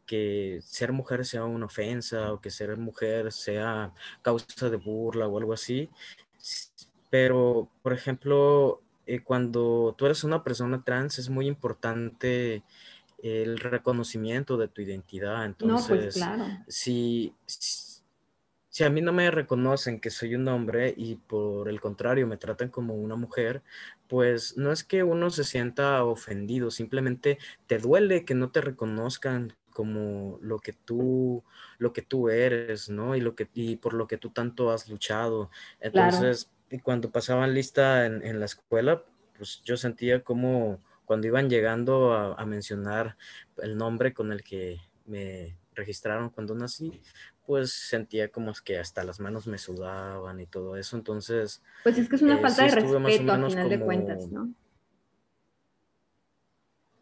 que 0.06 0.58
ser 0.64 0.90
mujer 0.90 1.24
sea 1.24 1.44
una 1.44 1.66
ofensa 1.66 2.32
o 2.32 2.40
que 2.40 2.50
ser 2.50 2.76
mujer 2.76 3.30
sea 3.30 3.94
causa 4.22 4.68
de 4.68 4.76
burla 4.76 5.28
o 5.28 5.38
algo 5.38 5.52
así. 5.52 5.88
Pero, 7.10 7.68
por 7.82 7.92
ejemplo, 7.92 8.80
eh, 9.06 9.20
cuando 9.22 9.94
tú 9.98 10.06
eres 10.06 10.24
una 10.24 10.44
persona 10.44 10.82
trans 10.84 11.18
es 11.18 11.28
muy 11.28 11.46
importante 11.46 12.62
el 13.22 13.58
reconocimiento 13.58 14.56
de 14.56 14.68
tu 14.68 14.82
identidad. 14.82 15.44
Entonces, 15.44 15.88
no, 15.90 15.96
pues 15.96 16.14
claro. 16.14 16.46
si, 16.68 17.34
si, 17.46 18.84
a 18.84 18.90
mí 18.90 19.00
no 19.00 19.12
me 19.12 19.30
reconocen 19.30 20.00
que 20.00 20.10
soy 20.10 20.34
un 20.34 20.48
hombre 20.48 20.94
y 20.96 21.16
por 21.16 21.68
el 21.68 21.80
contrario 21.80 22.26
me 22.26 22.36
tratan 22.36 22.68
como 22.68 22.94
una 22.94 23.16
mujer, 23.16 23.62
pues 24.08 24.56
no 24.56 24.72
es 24.72 24.84
que 24.84 25.02
uno 25.02 25.30
se 25.30 25.44
sienta 25.44 26.04
ofendido, 26.04 26.70
simplemente 26.70 27.38
te 27.66 27.78
duele 27.78 28.24
que 28.24 28.34
no 28.34 28.50
te 28.50 28.60
reconozcan 28.60 29.54
como 29.72 30.38
lo 30.40 30.58
que 30.58 30.72
tú 30.72 31.44
lo 31.78 31.92
que 31.92 32.02
tú 32.02 32.28
eres, 32.28 32.88
¿no? 32.90 33.16
Y 33.16 33.20
lo 33.20 33.34
que 33.34 33.48
y 33.54 33.76
por 33.76 33.94
lo 33.94 34.06
que 34.06 34.18
tú 34.18 34.30
tanto 34.30 34.70
has 34.70 34.88
luchado. 34.88 35.50
Entonces, 35.80 36.50
y 36.70 36.78
cuando 36.78 37.10
pasaban 37.10 37.52
lista 37.52 38.06
en, 38.06 38.38
la 38.38 38.44
escuela, 38.44 39.02
pues 39.36 39.62
yo 39.64 39.76
sentía 39.76 40.22
como 40.22 40.78
cuando 41.04 41.26
iban 41.26 41.50
llegando 41.50 42.12
a, 42.14 42.46
mencionar 42.46 43.16
el 43.58 43.76
nombre 43.76 44.14
con 44.14 44.32
el 44.32 44.44
que 44.44 44.78
me 45.06 45.56
registraron 45.74 46.30
cuando 46.30 46.54
nací, 46.54 47.02
pues 47.44 47.72
sentía 47.72 48.28
como 48.28 48.52
que 48.64 48.78
hasta 48.78 49.02
las 49.02 49.18
manos 49.18 49.48
me 49.48 49.58
sudaban 49.58 50.38
y 50.38 50.46
todo 50.46 50.76
eso. 50.76 50.96
Entonces. 50.96 51.62
Pues 51.82 51.98
es 51.98 52.08
que 52.08 52.16
es 52.16 52.22
una 52.22 52.38
eh, 52.38 52.42
falta 52.42 52.62
de 52.62 52.70
respeto 52.70 53.32
al 53.32 53.50
final 53.50 53.68
de 53.68 53.80
cuentas, 53.80 54.28
¿no? 54.28 54.54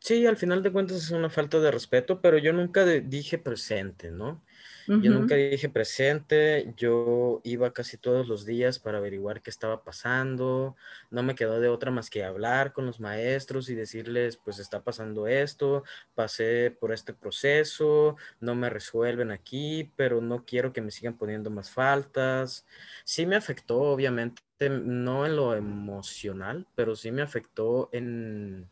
Sí, 0.08 0.24
al 0.24 0.38
final 0.38 0.62
de 0.62 0.72
cuentas 0.72 0.96
es 0.96 1.10
una 1.10 1.28
falta 1.28 1.60
de 1.60 1.70
respeto, 1.70 2.22
pero 2.22 2.38
yo 2.38 2.54
nunca 2.54 2.82
dije 2.86 3.36
presente, 3.36 4.10
¿no? 4.10 4.42
Yo 4.86 5.10
nunca 5.10 5.34
dije 5.34 5.68
presente, 5.68 6.72
yo 6.78 7.42
iba 7.44 7.74
casi 7.74 7.98
todos 7.98 8.26
los 8.26 8.46
días 8.46 8.78
para 8.78 8.96
averiguar 8.96 9.42
qué 9.42 9.50
estaba 9.50 9.84
pasando, 9.84 10.76
no 11.10 11.22
me 11.22 11.34
quedó 11.34 11.60
de 11.60 11.68
otra 11.68 11.90
más 11.90 12.08
que 12.08 12.24
hablar 12.24 12.72
con 12.72 12.86
los 12.86 13.00
maestros 13.00 13.68
y 13.68 13.74
decirles, 13.74 14.38
pues 14.38 14.58
está 14.58 14.82
pasando 14.82 15.26
esto, 15.26 15.84
pasé 16.14 16.70
por 16.70 16.94
este 16.94 17.12
proceso, 17.12 18.16
no 18.40 18.54
me 18.54 18.70
resuelven 18.70 19.30
aquí, 19.30 19.92
pero 19.94 20.22
no 20.22 20.46
quiero 20.46 20.72
que 20.72 20.80
me 20.80 20.90
sigan 20.90 21.18
poniendo 21.18 21.50
más 21.50 21.68
faltas. 21.68 22.64
Sí 23.04 23.26
me 23.26 23.36
afectó, 23.36 23.78
obviamente, 23.82 24.40
no 24.70 25.26
en 25.26 25.36
lo 25.36 25.54
emocional, 25.54 26.66
pero 26.74 26.96
sí 26.96 27.12
me 27.12 27.20
afectó 27.20 27.90
en, 27.92 28.70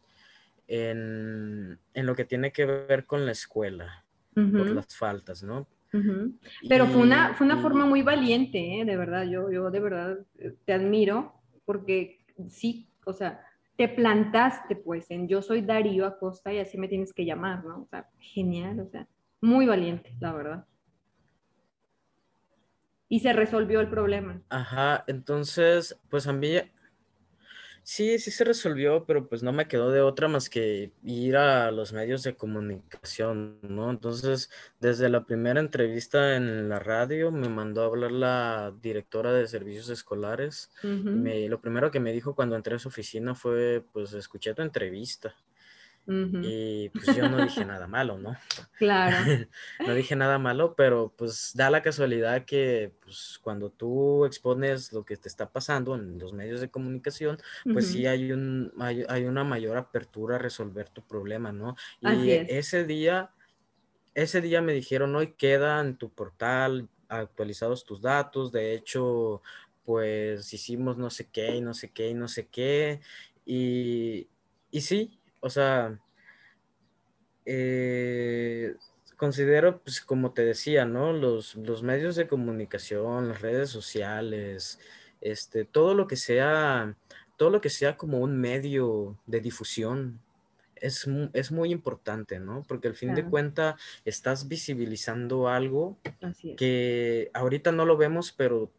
en, 0.69 1.79
lo 1.95 2.15
que 2.15 2.25
tiene 2.25 2.53
que 2.53 2.67
ver 2.67 3.07
con 3.07 3.27
la 3.27 3.33
escuela, 3.33 4.05
por 4.35 4.71
las 4.71 4.97
faltas, 4.97 5.43
¿no? 5.43 5.67
Pero 6.69 6.87
fue, 6.87 7.03
una, 7.03 7.35
fue 7.35 7.47
una 7.47 7.59
forma 7.59 7.87
muy 7.87 8.03
valiente, 8.03 8.81
¿eh? 8.81 8.85
de 8.85 8.97
verdad, 8.97 9.25
yo, 9.25 9.51
yo 9.51 9.71
de 9.71 9.81
verdad 9.81 10.19
eh, 10.39 10.55
te 10.65 10.73
admiro, 10.73 11.35
porque 11.65 12.21
sí, 12.49 12.89
o 13.05 13.13
sea, 13.13 13.45
te 13.77 13.89
plantaste 13.89 14.77
pues 14.77 15.11
en 15.11 15.29
yo 15.29 15.43
soy 15.43 15.63
Darío 15.63 16.07
Acosta 16.07 16.53
y 16.53 16.59
así 16.59 16.79
me 16.79 16.89
tienes 16.89 17.13
que 17.13 17.25
llamar, 17.25 17.65
¿no? 17.65 17.83
O 17.83 17.87
sea, 17.87 18.09
genial, 18.19 18.81
o 18.81 18.89
sea, 18.89 19.07
muy 19.41 19.67
valiente, 19.67 20.15
la 20.21 20.33
verdad. 20.33 20.67
Y 23.09 23.21
se 23.21 23.33
resolvió 23.33 23.81
el 23.81 23.89
problema. 23.89 24.43
Ajá, 24.49 25.05
entonces, 25.07 25.99
pues 26.09 26.27
a 26.27 26.33
mí, 26.33 26.57
Sí, 27.89 28.19
sí 28.19 28.33
se 28.33 28.43
resolvió, 28.43 29.05
pero 29.07 29.29
pues 29.29 29.45
no 29.45 29.53
me 29.53 29.69
quedó 29.69 29.93
de 29.93 30.01
otra 30.01 30.27
más 30.27 30.51
que 30.51 30.93
ir 31.05 31.37
a 31.37 31.71
los 31.71 31.93
medios 31.93 32.25
de 32.25 32.35
comunicación, 32.37 33.61
¿no? 33.63 33.91
Entonces, 33.91 34.51
desde 34.81 35.09
la 35.09 35.25
primera 35.25 35.61
entrevista 35.61 36.35
en 36.35 36.69
la 36.69 36.81
radio, 36.81 37.31
me 37.31 37.49
mandó 37.49 37.85
a 37.85 37.87
hablar 37.87 38.11
la 38.11 38.75
directora 38.83 39.33
de 39.33 39.47
servicios 39.47 39.89
escolares. 39.89 40.73
lo 40.83 41.61
primero 41.61 41.93
que 41.93 42.01
me 42.01 42.13
dijo 42.13 42.35
cuando 42.35 42.57
entré 42.57 42.75
a 42.75 42.81
su 42.81 42.89
oficina 42.89 43.37
fue, 43.37 43.85
pues, 43.93 44.13
escuché 44.15 44.53
tu 44.53 44.63
entrevista. 44.63 45.37
Y 46.09 46.89
pues 46.91 47.17
yo 47.17 47.29
no 47.29 47.43
dije 47.43 47.65
nada 47.65 47.87
malo, 47.87 48.19
¿no? 48.19 48.37
Claro. 48.79 49.17
no 49.87 49.95
dije 49.95 50.15
nada 50.17 50.39
malo, 50.39 50.75
pero 50.77 51.13
pues 51.17 51.53
da 51.55 51.71
la 51.71 51.83
casualidad 51.83 52.45
que 52.45 52.93
pues 53.01 53.41
cuando 53.43 53.71
tú 53.71 54.27
expones 54.27 54.93
lo 54.93 55.05
que 55.05 55.17
te 55.17 55.29
está 55.29 55.51
pasando 55.51 55.95
en 55.95 56.19
los 56.19 56.33
medios 56.33 56.61
de 56.61 56.71
comunicación, 56.71 57.39
pues 57.73 57.89
sí 57.89 58.07
hay, 58.07 58.33
un, 58.33 58.73
hay, 58.79 59.25
una 59.25 59.45
mayor 59.45 59.79
apertura 59.79 60.37
a 60.37 60.39
resolver 60.39 60.91
tu 60.91 61.03
problema, 61.03 61.53
¿no? 61.53 61.75
Y 62.03 62.31
ese 62.31 62.85
día, 62.85 63.31
ese 64.15 64.41
día 64.41 64.61
me 64.61 64.75
dijeron, 64.75 65.17
hoy 65.17 65.33
queda 65.33 65.81
en 65.81 65.97
tu 65.97 66.11
portal 66.11 66.89
actualizados 67.09 67.85
tus 67.85 68.03
datos, 68.03 68.53
de 68.53 68.75
hecho, 68.75 69.43
pues 69.85 70.53
hicimos 70.53 70.99
no 70.99 71.11
sé 71.11 71.29
qué 71.31 71.57
y 71.57 71.61
no 71.61 71.73
sé 71.73 71.93
qué 71.93 72.11
y 72.11 72.15
no 72.15 72.29
sé 72.29 72.49
qué. 72.49 73.01
Y, 73.45 74.29
y 74.71 74.81
sí, 74.81 75.19
o 75.41 75.51
sea, 75.51 75.99
eh, 77.45 78.75
considero, 79.17 79.81
pues 79.81 80.01
como 80.01 80.33
te 80.33 80.45
decía, 80.45 80.85
¿no? 80.85 81.13
Los, 81.13 81.55
los, 81.57 81.83
medios 81.83 82.17
de 82.17 82.29
comunicación, 82.29 83.29
las 83.29 83.41
redes 83.41 83.71
sociales, 83.71 84.79
este, 85.21 85.65
todo 85.65 85.95
lo 85.95 86.07
que 86.07 86.17
sea, 86.17 86.97
todo 87.37 87.51
lo 87.51 87.61
que 87.61 87.71
sea 87.71 87.97
como 87.97 88.19
un 88.19 88.39
medio 88.39 89.19
de 89.27 89.41
difusión. 89.41 90.21
Es, 90.75 91.09
es 91.33 91.53
muy 91.53 91.73
importante, 91.73 92.39
¿no? 92.39 92.63
Porque 92.69 92.89
al 92.89 92.95
fin 92.95 93.15
de 93.15 93.25
cuentas 93.25 93.81
estás 94.05 94.47
visibilizando 94.47 95.49
algo 95.49 95.97
que 96.59 97.31
ahorita 97.33 97.73
no 97.73 97.87
lo 97.87 97.97
vemos, 97.97 98.33
pero 98.33 98.71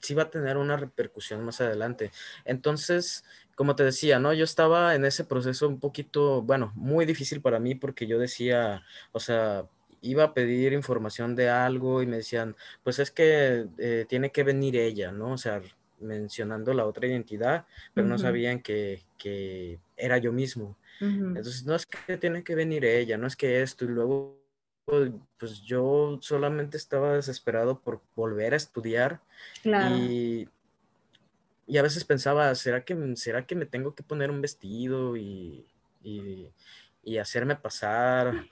sí 0.00 0.14
va 0.14 0.24
a 0.24 0.30
tener 0.30 0.56
una 0.56 0.76
repercusión 0.76 1.44
más 1.44 1.60
adelante. 1.60 2.10
Entonces, 2.44 3.24
como 3.60 3.76
te 3.76 3.84
decía, 3.84 4.18
¿no? 4.18 4.32
Yo 4.32 4.44
estaba 4.44 4.94
en 4.94 5.04
ese 5.04 5.22
proceso 5.22 5.68
un 5.68 5.80
poquito, 5.80 6.40
bueno, 6.40 6.72
muy 6.76 7.04
difícil 7.04 7.42
para 7.42 7.58
mí 7.58 7.74
porque 7.74 8.06
yo 8.06 8.18
decía, 8.18 8.82
o 9.12 9.20
sea, 9.20 9.66
iba 10.00 10.24
a 10.24 10.32
pedir 10.32 10.72
información 10.72 11.36
de 11.36 11.50
algo 11.50 12.00
y 12.00 12.06
me 12.06 12.16
decían, 12.16 12.56
pues 12.82 12.98
es 13.00 13.10
que 13.10 13.66
eh, 13.76 14.06
tiene 14.08 14.32
que 14.32 14.44
venir 14.44 14.76
ella, 14.76 15.12
¿no? 15.12 15.32
O 15.32 15.36
sea, 15.36 15.60
mencionando 15.98 16.72
la 16.72 16.86
otra 16.86 17.06
identidad, 17.06 17.66
pero 17.92 18.06
no 18.06 18.16
sabían 18.16 18.60
que, 18.60 19.02
era 19.94 20.16
yo 20.16 20.32
mismo. 20.32 20.78
Entonces, 20.98 21.66
no 21.66 21.74
es 21.74 21.84
que 21.84 22.16
tiene 22.16 22.42
que 22.42 22.54
venir 22.54 22.86
ella, 22.86 23.18
no 23.18 23.26
es 23.26 23.36
que 23.36 23.60
esto, 23.60 23.84
y 23.84 23.88
luego, 23.88 24.38
pues 25.36 25.60
yo 25.60 26.18
solamente 26.22 26.78
estaba 26.78 27.12
desesperado 27.12 27.78
por 27.78 28.00
volver 28.16 28.54
a 28.54 28.56
estudiar 28.56 29.20
y 29.62 30.48
y 31.70 31.78
a 31.78 31.82
veces 31.82 32.04
pensaba, 32.04 32.52
¿será 32.56 32.84
que, 32.84 33.14
¿será 33.14 33.46
que 33.46 33.54
me 33.54 33.64
tengo 33.64 33.94
que 33.94 34.02
poner 34.02 34.28
un 34.30 34.40
vestido 34.40 35.16
y, 35.16 35.64
hacerme 37.20 37.54
pasar 37.54 38.46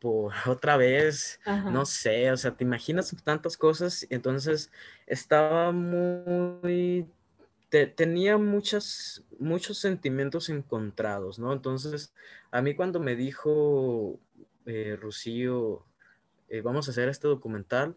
por 0.00 0.32
otra 0.48 0.76
vez? 0.76 1.38
No 1.46 1.86
sé, 1.86 2.32
o 2.32 2.36
sea, 2.36 2.56
te 2.56 2.64
imaginas 2.64 3.14
tantas 3.22 3.56
cosas. 3.56 4.04
Entonces 4.10 4.72
estaba 5.06 5.70
muy, 5.70 7.06
tenía 7.94 8.36
muchas, 8.36 9.22
muchos 9.38 9.78
sentimientos 9.78 10.48
encontrados, 10.48 11.38
¿no? 11.38 11.52
Entonces, 11.52 12.12
a 12.50 12.62
mí 12.62 12.74
cuando 12.74 12.98
me 12.98 13.14
dijo 13.14 14.18
eh, 14.66 14.98
Rocío, 15.00 15.84
eh, 16.48 16.62
vamos 16.62 16.88
a 16.88 16.90
hacer 16.90 17.08
este 17.08 17.28
documental. 17.28 17.94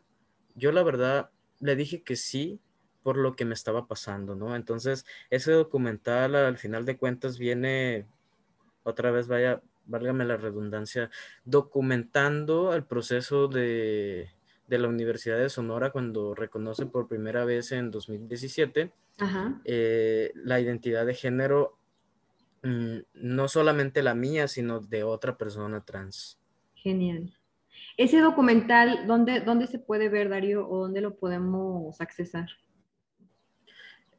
Yo 0.53 0.72
la 0.72 0.84
verdad 0.84 1.32
le 1.59 1.76
dije 1.76 2.03
que 2.03 2.15
sí 2.15 2.59
por 3.04 3.18
lo 3.18 3.36
que 3.36 3.45
me 3.45 3.54
estaba 3.54 3.88
pasando, 3.88 4.36
¿no? 4.36 4.56
Entonces, 4.56 5.06
ese 5.30 5.52
documental 5.52 6.36
al 6.36 6.58
final 6.58 6.86
de 6.86 6.97
cuentas 6.97 7.38
viene, 7.38 8.06
otra 8.84 9.12
vez 9.12 9.28
vaya, 9.28 9.62
válgame 9.86 10.26
la 10.26 10.38
redundancia, 10.38 11.10
documentando 11.45 12.74
el 12.74 12.84
proceso 12.84 13.47
de, 13.47 14.30
la 14.68 14.88
Universidad 14.88 15.38
de 15.38 15.50
Sonora 15.50 15.91
cuando 15.91 16.36
reconoce 16.36 16.86
por 16.86 17.08
primera 17.08 17.43
vez 17.43 17.72
en 17.72 17.89
2017 17.89 18.91
eh, 19.66 20.32
la 20.36 20.60
identidad 20.60 21.06
de 21.06 21.16
género, 21.16 21.78
mm, 22.64 22.97
no 23.14 23.47
solamente 23.47 24.04
la 24.04 24.14
mía, 24.14 24.47
sino 24.47 24.80
de 24.80 25.04
otra 25.04 25.38
persona 25.38 25.84
trans. 25.84 26.39
Genial. 26.76 27.34
Ese 27.97 28.20
documental, 28.20 29.08
¿dónde, 29.08 29.41
¿dónde 29.41 29.68
se 29.68 29.80
puede 29.80 30.08
ver, 30.08 30.30
Darío, 30.30 30.70
o 30.70 30.84
dónde 30.84 31.02
lo 31.02 31.16
podemos 31.16 32.00
accesar? 32.00 32.47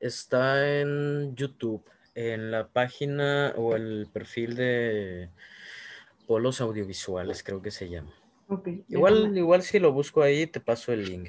Está 0.01 0.81
en 0.81 1.37
YouTube, 1.37 1.85
en 2.15 2.51
la 2.51 2.69
página 2.69 3.55
o 3.57 3.77
el 3.77 4.09
perfil 4.13 4.57
de 4.57 5.31
Polos 6.27 6.61
Audiovisuales, 6.61 7.43
creo 7.43 7.63
que 7.63 7.71
se 7.71 7.89
llama. 7.89 8.13
igual, 8.89 9.37
igual 9.37 9.63
si 9.63 9.79
lo 9.79 9.93
busco 9.93 10.23
ahí, 10.23 10.47
te 10.47 10.61
paso 10.61 10.93
el 10.93 11.05
link. 11.05 11.29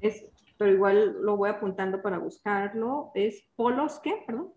Es, 0.00 0.26
pero 0.58 0.72
igual 0.72 1.16
lo 1.22 1.36
voy 1.36 1.50
apuntando 1.50 2.02
para 2.02 2.18
buscarlo. 2.18 3.10
¿Es 3.14 3.44
Polos 3.56 4.00
qué? 4.02 4.22
Perdón. 4.26 4.52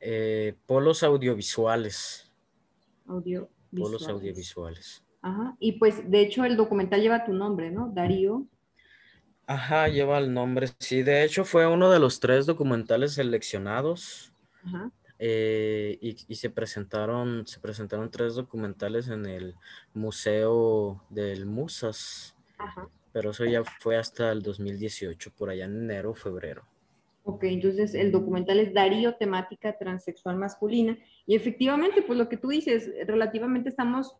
Eh, 0.00 0.56
polos 0.66 1.02
Audiovisuales. 1.04 2.32
Audio 3.06 3.48
Polos 3.74 4.08
audiovisuales. 4.08 5.04
Ajá. 5.22 5.56
Y 5.58 5.72
pues, 5.72 6.10
de 6.10 6.20
hecho, 6.20 6.44
el 6.44 6.56
documental 6.56 7.00
lleva 7.00 7.24
tu 7.24 7.32
nombre, 7.32 7.70
¿no? 7.70 7.88
Darío. 7.88 8.46
Ajá, 9.46 9.88
lleva 9.88 10.18
el 10.18 10.32
nombre. 10.32 10.68
Sí, 10.78 11.02
de 11.02 11.24
hecho 11.24 11.44
fue 11.44 11.66
uno 11.66 11.90
de 11.90 11.98
los 11.98 12.20
tres 12.20 12.46
documentales 12.46 13.14
seleccionados. 13.14 14.32
Ajá. 14.64 14.90
Eh, 15.18 15.98
y, 16.00 16.34
se 16.34 16.50
presentaron, 16.50 17.46
se 17.46 17.60
presentaron 17.60 18.10
tres 18.10 18.34
documentales 18.34 19.08
en 19.08 19.26
el 19.26 19.54
Museo 19.94 21.04
del 21.10 21.46
Musas. 21.46 22.36
Ajá. 22.58 22.88
Pero 23.12 23.30
eso 23.30 23.44
ya 23.44 23.62
fue 23.80 23.96
hasta 23.96 24.32
el 24.32 24.42
2018, 24.42 25.32
por 25.36 25.50
allá 25.50 25.66
en 25.66 25.82
enero, 25.82 26.14
febrero. 26.14 26.66
Ok, 27.24 27.44
entonces 27.44 27.94
el 27.94 28.10
documental 28.10 28.58
es 28.58 28.74
Darío, 28.74 29.14
temática 29.14 29.78
transexual 29.78 30.36
masculina. 30.36 30.98
Y 31.26 31.36
efectivamente, 31.36 32.02
pues 32.02 32.18
lo 32.18 32.28
que 32.28 32.36
tú 32.36 32.48
dices, 32.48 32.90
relativamente 33.06 33.68
estamos 33.68 34.16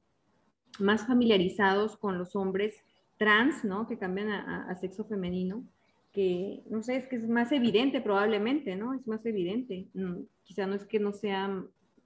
más 0.78 1.06
familiarizados 1.06 1.96
con 1.96 2.16
los 2.16 2.36
hombres 2.36 2.84
trans, 3.22 3.62
¿no? 3.62 3.86
Que 3.86 3.98
cambian 3.98 4.30
a, 4.30 4.74
sexo 4.80 5.04
femenino, 5.04 5.64
que, 6.12 6.64
no 6.68 6.82
sé, 6.82 6.96
es 6.96 7.06
que 7.06 7.14
es 7.14 7.28
más 7.28 7.52
evidente 7.52 8.00
probablemente, 8.00 8.74
¿no? 8.74 8.94
Es 8.94 9.06
más 9.06 9.24
evidente. 9.24 9.86
Mm, 9.94 10.22
quizá 10.42 10.66
no 10.66 10.74
es 10.74 10.84
que 10.84 10.98
no 10.98 11.12
sea 11.12 11.64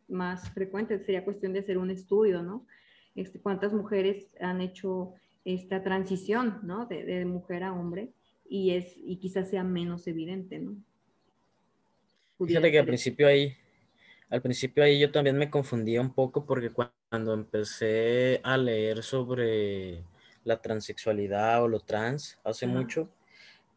más 0.09 0.51
frecuente, 0.51 0.99
sería 0.99 1.25
cuestión 1.25 1.55
de 1.55 1.61
hacer 1.61 1.79
un 1.79 1.91
estudio, 1.91 2.43
¿no? 2.43 2.67
Este, 3.15 3.41
¿Cuántas 3.41 3.73
mujeres 3.73 4.27
han 4.41 4.61
hecho 4.61 5.15
esta 5.47 5.83
transición, 5.83 6.61
¿no? 6.65 6.85
De, 6.85 7.03
de 7.05 7.25
mujer 7.25 7.63
a 7.63 7.73
hombre 7.73 8.11
y, 8.47 8.73
es, 8.73 8.93
y 8.99 9.17
quizás 9.17 9.49
sea 9.49 9.65
menos 9.65 10.07
evidente, 10.07 10.59
¿no? 10.59 10.77
Fíjate 12.47 12.71
que 12.71 12.79
al 12.79 12.85
principio 12.85 13.27
ahí, 13.27 13.57
al 14.29 14.43
principio 14.43 14.85
ahí 14.85 15.01
yo 15.01 15.11
también 15.11 15.39
me 15.39 15.49
confundía 15.49 16.03
un 16.03 16.13
poco 16.13 16.45
porque 16.45 16.71
cuando 16.71 17.33
empecé 17.33 18.43
a 18.45 18.59
leer 18.59 19.03
sobre 19.03 20.05
la 20.47 20.63
transexualidad 20.63 21.63
o 21.63 21.69
lo 21.69 21.81
trans 21.81 22.39
hace 22.45 22.67
mucho, 22.69 23.11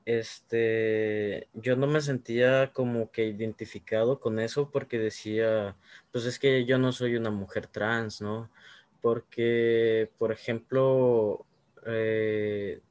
este, 0.06 1.50
yo 1.54 1.76
no 1.76 1.88
me 1.88 2.00
sentía 2.00 2.72
como 2.74 3.12
que 3.12 3.26
identificado 3.26 4.20
con 4.20 4.40
eso 4.40 4.70
porque 4.72 5.00
decía, 5.00 5.76
pues 6.12 6.26
es 6.26 6.38
que 6.40 6.66
yo 6.66 6.78
no 6.78 6.92
soy 6.92 7.16
una 7.16 7.32
mujer 7.32 7.68
trans, 7.68 8.22
¿no? 8.22 8.52
Porque, 9.02 10.12
por 10.20 10.32
ejemplo, 10.32 11.46
eh, 11.88 12.82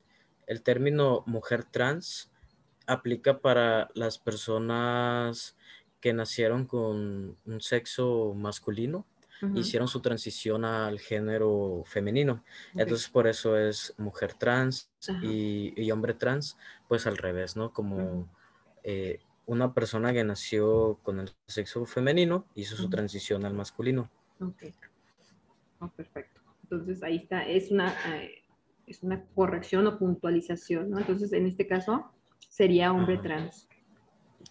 el 0.47 0.63
término 0.63 1.23
mujer 1.27 1.65
trans 1.65 2.31
aplica 2.87 3.39
para 3.39 3.91
las 3.95 4.19
personas 4.19 5.57
que 6.01 6.13
nacieron 6.13 6.67
con 6.67 7.37
un 7.45 7.61
sexo 7.61 8.35
masculino, 8.35 9.07
hicieron 9.55 9.89
su 9.89 10.01
transición 10.01 10.65
al 10.65 10.99
género 10.99 11.83
femenino. 11.87 12.45
Entonces 12.75 13.09
por 13.09 13.27
eso 13.27 13.57
es 13.57 13.95
mujer 13.99 14.35
trans 14.35 14.91
y, 15.23 15.91
hombre 15.91 16.15
trans, 16.15 16.57
pues 16.89 17.07
al 17.07 17.17
revés, 17.17 17.57
¿no? 17.57 17.73
Como 17.73 18.29
eh, 18.83 19.21
una 19.47 19.73
persona 19.73 20.13
que 20.13 20.25
nació 20.25 20.99
con 21.03 21.21
el 21.21 21.31
sexo 21.47 21.87
femenino 21.87 22.47
hizo 22.55 22.77
su 22.77 22.89
transición 22.91 23.45
al 23.45 23.55
masculino. 23.55 24.11
Ok. 24.41 24.65
Oh, 25.81 25.89
perfecto. 25.89 26.41
Entonces 26.65 27.03
ahí 27.03 27.17
está, 27.17 27.43
es 27.47 27.71
una, 27.71 27.95
eh, 28.15 28.43
es 28.87 29.03
una 29.03 29.25
corrección 29.35 29.87
o 29.87 29.99
puntualización, 29.99 30.91
¿no? 30.91 30.99
Entonces 30.99 31.33
en 31.33 31.47
este 31.47 31.67
caso 31.67 32.13
sería 32.49 32.93
hombre 32.93 33.19
trans. 33.19 33.69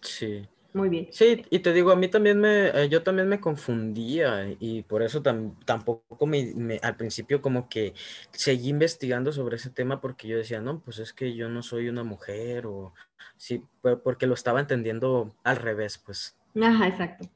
Sí. 0.02 0.48
Muy 0.74 0.90
bien. 0.90 1.08
Sí, 1.10 1.42
y 1.48 1.60
te 1.60 1.72
digo, 1.72 1.90
a 1.90 1.96
mí 1.96 2.08
también 2.08 2.40
me, 2.40 2.68
eh, 2.68 2.88
yo 2.90 3.02
también 3.02 3.28
me 3.28 3.40
confundía 3.40 4.54
y 4.60 4.82
por 4.82 5.02
eso 5.02 5.22
tampoco 5.22 6.26
me, 6.26 6.78
al 6.82 6.96
principio 6.96 7.40
como 7.40 7.68
que 7.68 7.94
seguí 8.32 8.68
investigando 8.68 9.32
sobre 9.32 9.56
ese 9.56 9.70
tema 9.70 10.00
porque 10.00 10.28
yo 10.28 10.36
decía, 10.36 10.60
no, 10.60 10.80
pues 10.80 10.98
es 10.98 11.14
que 11.14 11.34
yo 11.34 11.48
no 11.48 11.62
soy 11.62 11.88
una 11.88 12.04
mujer 12.04 12.66
o 12.66 12.92
sí, 13.36 13.62
porque 14.04 14.26
lo 14.26 14.34
estaba 14.34 14.60
entendiendo 14.60 15.34
al 15.42 15.56
revés, 15.56 16.02
pues. 16.04 16.36
Ajá, 16.60 16.88
exacto. 16.88 17.28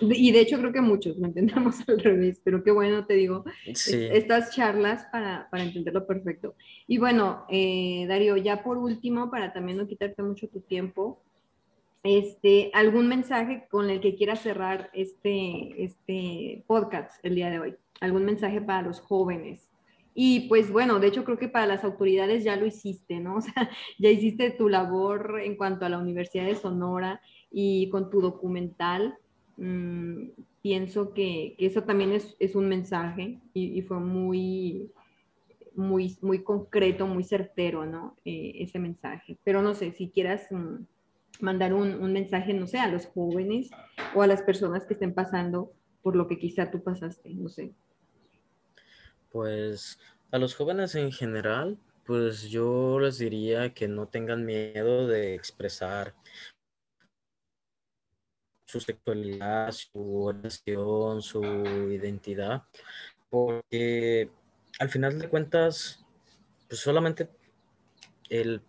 Y 0.00 0.30
de 0.32 0.40
hecho 0.40 0.58
creo 0.58 0.72
que 0.72 0.80
muchos 0.80 1.16
lo 1.16 1.26
entendemos 1.26 1.76
al 1.88 1.98
revés, 1.98 2.40
pero 2.44 2.62
qué 2.62 2.70
bueno, 2.70 3.06
te 3.06 3.14
digo, 3.14 3.44
estas 3.64 4.54
charlas 4.54 5.06
para, 5.10 5.48
para, 5.50 5.64
entenderlo 5.64 6.06
perfecto. 6.06 6.54
Y 6.86 6.98
bueno, 6.98 7.46
eh, 7.48 8.04
Darío, 8.08 8.36
ya 8.36 8.62
por 8.62 8.76
último, 8.76 9.30
para 9.30 9.52
también 9.52 9.78
no 9.78 9.86
quitarte 9.86 10.22
mucho 10.22 10.48
tu 10.48 10.60
tiempo, 10.60 11.22
este, 12.08 12.70
algún 12.72 13.06
mensaje 13.06 13.66
con 13.70 13.90
el 13.90 14.00
que 14.00 14.14
quieras 14.14 14.40
cerrar 14.40 14.88
este, 14.94 15.84
este 15.84 16.64
podcast 16.66 17.22
el 17.22 17.34
día 17.34 17.50
de 17.50 17.58
hoy, 17.58 17.76
algún 18.00 18.24
mensaje 18.24 18.62
para 18.62 18.80
los 18.80 19.00
jóvenes. 19.00 19.68
Y 20.14 20.48
pues 20.48 20.72
bueno, 20.72 21.00
de 21.00 21.08
hecho 21.08 21.22
creo 21.22 21.36
que 21.36 21.48
para 21.48 21.66
las 21.66 21.84
autoridades 21.84 22.44
ya 22.44 22.56
lo 22.56 22.64
hiciste, 22.64 23.20
¿no? 23.20 23.36
O 23.36 23.40
sea, 23.42 23.70
ya 23.98 24.08
hiciste 24.08 24.50
tu 24.50 24.70
labor 24.70 25.38
en 25.44 25.56
cuanto 25.56 25.84
a 25.84 25.90
la 25.90 25.98
Universidad 25.98 26.46
de 26.46 26.54
Sonora 26.54 27.20
y 27.50 27.90
con 27.90 28.08
tu 28.08 28.22
documental. 28.22 29.18
Mm, 29.58 30.30
pienso 30.62 31.12
que, 31.12 31.56
eso 31.58 31.82
también 31.82 32.12
es, 32.12 32.54
un 32.54 32.68
mensaje 32.68 33.38
y, 33.52 33.82
fue 33.82 34.00
muy, 34.00 34.90
muy, 35.74 36.16
muy 36.22 36.42
concreto, 36.42 37.06
muy 37.06 37.22
certero, 37.22 37.84
¿no? 37.84 38.16
Eh, 38.24 38.52
ese 38.60 38.78
mensaje. 38.78 39.36
Pero 39.44 39.60
no 39.60 39.74
sé, 39.74 39.92
si 39.92 40.08
quieras... 40.08 40.46
Mm, 40.50 40.86
mandar 41.40 41.72
un, 41.72 42.12
mensaje, 42.12 42.54
no 42.54 42.66
sé, 42.66 42.78
a 42.78 42.88
los 42.88 43.06
jóvenes 43.06 43.70
o 44.14 44.22
a 44.22 44.26
las 44.26 44.42
personas 44.42 44.86
que 44.86 44.94
estén 44.94 45.14
pasando 45.14 45.72
por 46.02 46.16
lo 46.16 46.26
que 46.26 46.38
quizá 46.38 46.70
tú 46.70 46.82
pasaste, 46.82 47.30
no 47.34 47.48
sé. 47.48 47.74
Pues 49.30 49.98
a 50.30 50.38
los 50.38 50.54
jóvenes 50.54 50.94
en 50.94 51.12
general, 51.12 51.78
pues 52.04 52.48
yo 52.50 52.98
les 52.98 53.18
diría 53.18 53.74
que 53.74 53.88
no 53.88 54.08
tengan 54.08 54.44
miedo 54.44 55.06
de 55.06 55.34
expresar 55.34 56.14
su 58.66 58.80
sexualidad, 58.80 59.72
su 59.72 60.24
orientación, 60.24 61.22
su 61.22 61.42
identidad, 61.42 62.64
porque 63.30 64.30
al 64.78 64.88
final 64.88 65.18
de 65.18 65.28
cuentas, 65.28 66.04
pues 66.68 66.80
solamente 66.80 67.30
el 68.28 68.62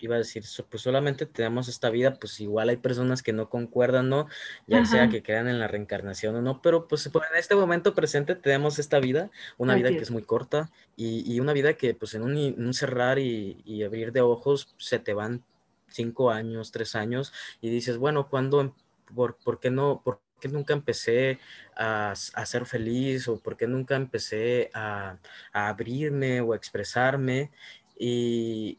iba 0.00 0.16
a 0.16 0.18
decir, 0.18 0.44
pues 0.68 0.82
solamente 0.82 1.26
tenemos 1.26 1.68
esta 1.68 1.90
vida, 1.90 2.14
pues 2.14 2.40
igual 2.40 2.68
hay 2.68 2.76
personas 2.76 3.22
que 3.22 3.32
no 3.32 3.48
concuerdan, 3.48 4.08
¿no? 4.08 4.28
Ya 4.66 4.84
sea 4.84 5.08
que 5.08 5.22
crean 5.22 5.48
en 5.48 5.58
la 5.58 5.68
reencarnación 5.68 6.36
o 6.36 6.42
no, 6.42 6.62
pero 6.62 6.88
pues, 6.88 7.08
pues 7.12 7.24
en 7.30 7.38
este 7.38 7.54
momento 7.54 7.94
presente 7.94 8.34
tenemos 8.34 8.78
esta 8.78 9.00
vida, 9.00 9.30
una 9.58 9.74
vida 9.74 9.90
que 9.90 9.98
es 9.98 10.10
muy 10.10 10.22
corta 10.22 10.70
y, 10.96 11.30
y, 11.32 11.40
una 11.40 11.52
vida 11.52 11.74
que 11.74 11.94
pues 11.94 12.14
en 12.14 12.22
un, 12.22 12.74
cerrar 12.74 13.18
y, 13.18 13.62
y, 13.64 13.82
abrir 13.82 14.12
de 14.12 14.20
ojos 14.20 14.74
se 14.78 14.98
te 14.98 15.14
van 15.14 15.44
cinco 15.88 16.30
años, 16.30 16.72
tres 16.72 16.94
años 16.94 17.32
y 17.60 17.70
dices, 17.70 17.98
bueno, 17.98 18.28
¿cuándo, 18.28 18.60
em, 18.60 18.72
por, 19.14 19.36
por 19.36 19.60
qué 19.60 19.70
no, 19.70 20.02
por 20.04 20.20
qué 20.40 20.48
nunca 20.48 20.72
empecé 20.72 21.38
a, 21.76 22.12
a, 22.12 22.46
ser 22.46 22.66
feliz 22.66 23.28
o 23.28 23.40
por 23.40 23.56
qué 23.56 23.66
nunca 23.66 23.96
empecé 23.96 24.70
a, 24.74 25.18
a 25.52 25.68
abrirme 25.68 26.40
o 26.40 26.52
a 26.52 26.56
expresarme? 26.56 27.50
Y, 27.98 28.78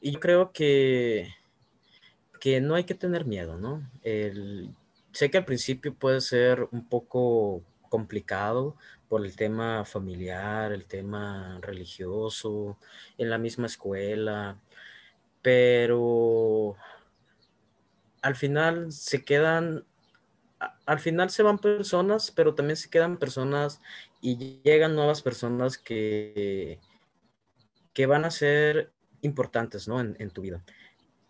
y 0.00 0.12
yo 0.12 0.20
creo 0.20 0.52
que, 0.52 1.34
que 2.40 2.60
no 2.60 2.74
hay 2.74 2.84
que 2.84 2.94
tener 2.94 3.24
miedo, 3.24 3.58
¿no? 3.58 3.88
sé 5.12 5.30
que 5.30 5.38
al 5.38 5.44
principio 5.44 5.94
puede 5.94 6.20
ser 6.20 6.68
un 6.70 6.88
poco 6.88 7.62
complicado 7.88 8.76
por 9.08 9.24
el 9.24 9.34
tema 9.36 9.84
familiar, 9.84 10.72
el 10.72 10.84
tema 10.84 11.58
religioso, 11.62 12.78
en 13.16 13.30
la 13.30 13.38
misma 13.38 13.66
escuela, 13.66 14.60
pero 15.42 16.76
al 18.22 18.36
final 18.36 18.92
se 18.92 19.24
quedan, 19.24 19.84
al 20.86 21.00
final 21.00 21.30
se 21.30 21.42
van 21.42 21.58
personas, 21.58 22.30
pero 22.30 22.54
también 22.54 22.76
se 22.76 22.90
quedan 22.90 23.16
personas 23.16 23.80
y 24.20 24.60
llegan 24.62 24.94
nuevas 24.94 25.22
personas 25.22 25.78
que, 25.78 26.80
que 27.94 28.06
van 28.06 28.24
a 28.24 28.30
ser 28.30 28.92
importantes 29.22 29.88
¿no? 29.88 30.00
en, 30.00 30.30
tu 30.30 30.42
vida. 30.42 30.62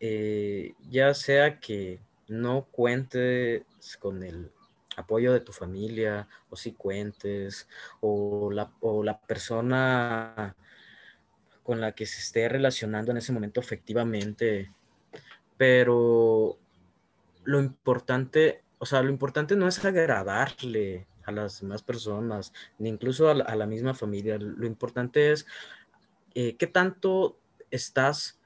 Eh, 0.00 0.74
ya 0.88 1.14
sea 1.14 1.58
que 1.60 2.00
no 2.28 2.66
cuentes 2.70 3.64
con 3.98 4.22
el 4.22 4.50
apoyo 4.96 5.32
de 5.32 5.40
tu 5.40 5.52
familia, 5.52 6.28
o 6.50 6.56
si 6.56 6.72
cuentes, 6.72 7.68
o 8.00 8.50
la, 8.50 8.72
o 8.80 9.02
la 9.02 9.20
persona 9.20 10.56
con 11.62 11.80
la 11.80 11.92
que 11.92 12.06
se 12.06 12.20
esté 12.20 12.48
relacionando 12.48 13.10
en 13.10 13.18
ese 13.18 13.32
momento 13.32 13.60
efectivamente, 13.60 14.72
pero 15.56 16.58
lo 17.44 17.60
importante, 17.60 18.62
o 18.78 18.86
sea, 18.86 19.02
lo 19.02 19.10
importante 19.10 19.54
no 19.54 19.68
es 19.68 19.84
agradarle 19.84 21.06
a 21.24 21.32
las 21.32 21.60
demás 21.60 21.82
personas, 21.82 22.52
ni 22.78 22.88
incluso 22.88 23.28
a 23.28 23.34
la, 23.34 23.66
misma 23.66 23.92
familia, 23.92 24.38
lo 24.38 24.66
importante 24.66 25.30
es 25.30 25.46
eh, 26.34 26.56
qué 26.56 26.66
tanto 26.66 27.38
estás, 27.70 28.38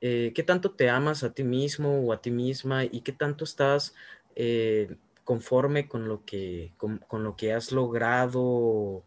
eh, 0.00 0.32
qué 0.34 0.42
tanto 0.42 0.72
te 0.72 0.88
amas 0.90 1.24
a 1.24 1.32
ti 1.32 1.44
mismo 1.44 2.00
o 2.00 2.12
a 2.12 2.22
ti 2.22 2.30
misma 2.30 2.84
y 2.84 3.00
qué 3.00 3.12
tanto 3.12 3.44
estás 3.44 3.94
eh, 4.36 4.96
conforme 5.24 5.88
con 5.88 6.08
lo 6.08 6.24
que, 6.24 6.72
con, 6.76 7.00
lo 7.10 7.36
que 7.36 7.52
has 7.52 7.72
logrado 7.72 9.02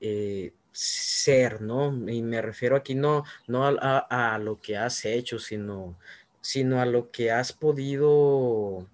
eh, 0.00 0.52
ser, 0.72 1.60
¿no? 1.60 1.92
Y 2.08 2.22
me 2.22 2.40
refiero 2.42 2.76
aquí 2.76 2.94
no, 2.94 3.24
no 3.46 3.66
a, 3.66 4.38
lo 4.38 4.60
que 4.60 4.76
has 4.76 5.04
hecho, 5.04 5.38
sino, 5.38 5.98
sino 6.40 6.80
a 6.80 6.86
lo 6.86 7.10
que 7.10 7.32
has 7.32 7.52
podido 7.52 8.86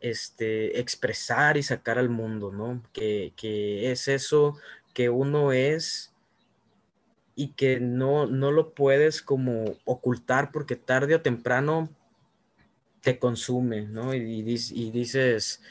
este, 0.00 0.80
expresar 0.80 1.56
y 1.56 1.62
sacar 1.62 1.98
al 1.98 2.08
mundo, 2.08 2.50
¿no? 2.52 2.82
Que, 2.92 3.32
que 3.36 3.92
es 3.92 4.08
eso 4.08 4.58
que 4.92 5.08
uno 5.08 5.52
es 5.52 6.11
y 7.34 7.48
que 7.54 7.80
no, 7.80 8.26
no 8.26 8.52
lo 8.52 8.74
puedes 8.74 9.22
como 9.22 9.76
ocultar 9.84 10.52
porque 10.52 10.76
tarde 10.76 11.14
o 11.14 11.22
temprano 11.22 11.88
te 13.00 13.18
consume, 13.18 13.82
¿no? 13.82 14.14
Y, 14.14 14.20
y 14.20 14.90
dices, 14.90 15.62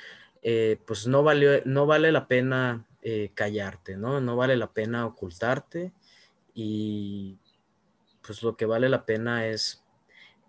eh, 0.41 0.79
pues 0.85 1.07
no, 1.07 1.23
vale, 1.23 1.61
no 1.65 1.85
vale 1.85 2.11
la 2.11 2.27
pena 2.27 2.85
eh, 3.01 3.31
callarte, 3.33 3.95
¿no? 3.95 4.21
No 4.21 4.35
vale 4.35 4.55
la 4.55 4.71
pena 4.71 5.05
ocultarte 5.05 5.93
y 6.53 7.37
pues 8.25 8.43
lo 8.43 8.57
que 8.57 8.65
vale 8.65 8.89
la 8.89 9.05
pena 9.05 9.47
es 9.47 9.83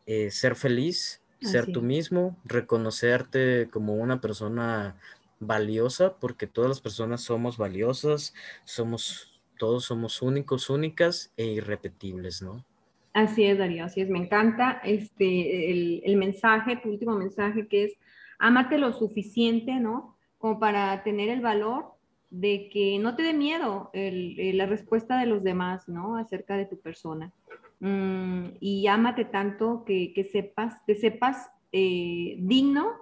eh, 0.06 0.30
ser 0.30 0.56
feliz, 0.56 1.22
ser 1.40 1.72
tú 1.72 1.82
mismo, 1.82 2.38
reconocerte 2.44 3.68
como 3.70 3.94
una 3.94 4.20
persona 4.20 4.96
valiosa, 5.40 6.16
porque 6.18 6.46
todas 6.46 6.68
las 6.68 6.80
personas 6.80 7.22
somos 7.22 7.56
valiosas, 7.56 8.32
somos, 8.64 9.31
todos 9.62 9.84
somos 9.84 10.22
únicos, 10.22 10.70
únicas 10.70 11.32
e 11.36 11.44
irrepetibles, 11.44 12.42
¿no? 12.42 12.64
Así 13.12 13.44
es, 13.44 13.58
Darío, 13.58 13.84
así 13.84 14.00
es. 14.00 14.08
Me 14.08 14.18
encanta 14.18 14.80
este, 14.82 15.70
el, 15.70 16.02
el 16.04 16.16
mensaje, 16.16 16.80
tu 16.82 16.88
último 16.88 17.14
mensaje, 17.14 17.68
que 17.68 17.84
es 17.84 17.92
ámate 18.40 18.76
lo 18.76 18.92
suficiente, 18.92 19.78
¿no? 19.78 20.16
Como 20.38 20.58
para 20.58 21.04
tener 21.04 21.28
el 21.28 21.42
valor 21.42 21.92
de 22.28 22.70
que 22.72 22.98
no 22.98 23.14
te 23.14 23.22
dé 23.22 23.34
miedo 23.34 23.92
la 23.94 24.66
respuesta 24.66 25.20
de 25.20 25.26
los 25.26 25.44
demás, 25.44 25.88
¿no? 25.88 26.16
Acerca 26.16 26.56
de 26.56 26.66
tu 26.66 26.80
persona. 26.80 27.30
Mm, 27.78 28.56
y 28.58 28.88
ámate 28.88 29.26
tanto 29.26 29.84
que, 29.86 30.28
sepas, 30.32 30.84
te 30.86 30.96
sepas 30.96 31.52
eh, 31.70 32.34
digno 32.40 32.94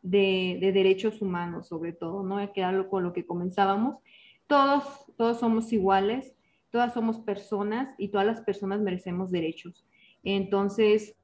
de, 0.00 0.70
derechos 0.72 1.20
humanos, 1.20 1.66
sobre 1.66 1.92
todo, 1.92 2.22
¿no? 2.22 2.36
Que 2.52 2.62
con 2.88 3.02
lo 3.02 3.12
que 3.12 3.26
comenzábamos. 3.26 3.96
Todos, 4.46 4.84
todos 5.16 5.40
somos 5.40 5.72
iguales, 5.72 6.34
todas 6.70 6.92
somos 6.92 7.20
personas 7.20 7.94
y 7.98 8.08
todas 8.08 8.26
las 8.26 8.40
personas 8.40 8.80
merecemos 8.80 9.30
derechos. 9.30 9.86
Entonces, 10.24 11.16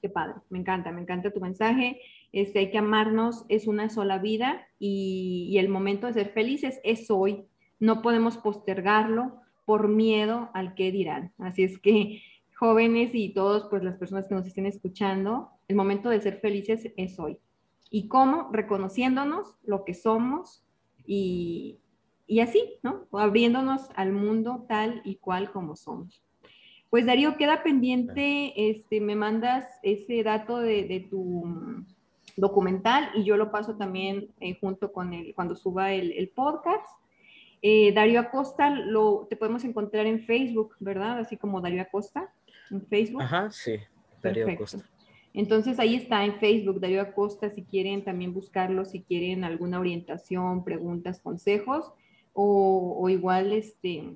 qué 0.00 0.08
padre, 0.08 0.36
me 0.48 0.58
encanta, 0.58 0.90
me 0.90 1.02
encanta 1.02 1.30
tu 1.30 1.40
mensaje. 1.40 2.00
Este, 2.32 2.60
hay 2.60 2.70
que 2.70 2.78
amarnos, 2.78 3.44
es 3.48 3.66
una 3.66 3.88
sola 3.90 4.18
vida 4.18 4.66
y, 4.78 5.56
el 5.58 5.68
momento 5.68 6.06
de 6.06 6.14
ser 6.14 6.30
felices 6.30 6.80
es 6.84 7.10
hoy. 7.10 7.44
No 7.78 8.02
podemos 8.02 8.38
postergarlo 8.38 9.40
por 9.64 9.88
miedo 9.88 10.50
al 10.54 10.74
que 10.74 10.92
dirán. 10.92 11.32
Así 11.38 11.62
es 11.62 11.78
que 11.78 12.22
jóvenes 12.56 13.14
y 13.14 13.32
todos, 13.32 13.66
pues 13.70 13.82
las 13.82 13.96
personas 13.96 14.28
que 14.28 14.34
nos 14.34 14.46
estén 14.46 14.66
escuchando, 14.66 15.50
el 15.68 15.76
momento 15.76 16.10
de 16.10 16.20
ser 16.20 16.40
felices 16.40 16.92
es 16.96 17.18
hoy. 17.18 17.38
¿Y 17.90 18.08
cómo? 18.08 18.50
Reconociéndonos 18.52 19.56
lo 19.62 19.84
que 19.84 19.94
somos 19.94 20.64
y, 21.06 21.80
así, 22.38 22.76
¿no? 22.84 23.08
Abriéndonos 23.10 23.88
al 23.96 24.12
mundo 24.12 24.64
tal 24.68 25.02
y 25.04 25.16
cual 25.16 25.50
como 25.50 25.74
somos. 25.74 26.22
Pues 26.88 27.06
Darío, 27.06 27.36
queda 27.36 27.64
pendiente, 27.64 28.70
este, 28.70 29.00
me 29.00 29.16
mandas 29.16 29.64
ese 29.82 30.22
dato 30.22 30.58
de 30.58 31.08
tu 31.10 31.44
documental 32.40 33.10
y 33.14 33.24
yo 33.24 33.36
lo 33.36 33.50
paso 33.50 33.76
también 33.76 34.28
eh, 34.40 34.58
junto 34.60 34.92
con 34.92 35.12
el, 35.12 35.34
cuando 35.34 35.54
suba 35.54 35.92
el, 35.92 36.28
podcast. 36.34 36.86
Eh, 37.62 37.92
Darío 37.92 38.20
Acosta, 38.20 38.70
lo, 38.70 39.26
te 39.28 39.36
podemos 39.36 39.64
encontrar 39.64 40.06
en 40.06 40.24
Facebook, 40.24 40.74
¿verdad? 40.80 41.18
Así 41.18 41.36
como 41.36 41.60
Darío 41.60 41.82
Acosta, 41.82 42.32
en 42.70 42.86
Facebook. 42.86 43.22
Ajá, 43.22 43.50
sí, 43.50 43.76
Darío 44.22 44.48
Acosta. 44.50 44.78
Entonces 45.32 45.78
ahí 45.78 45.94
está 45.94 46.24
en 46.24 46.40
Facebook, 46.40 46.80
Darío 46.80 47.02
Acosta, 47.02 47.50
si 47.50 47.62
quieren 47.62 48.02
también 48.02 48.32
buscarlo, 48.32 48.84
si 48.84 49.02
quieren 49.02 49.44
alguna 49.44 49.78
orientación, 49.78 50.64
preguntas, 50.64 51.20
consejos, 51.20 51.92
o, 52.40 53.02
o 53.02 53.08
igual, 53.08 53.52
este, 53.52 54.14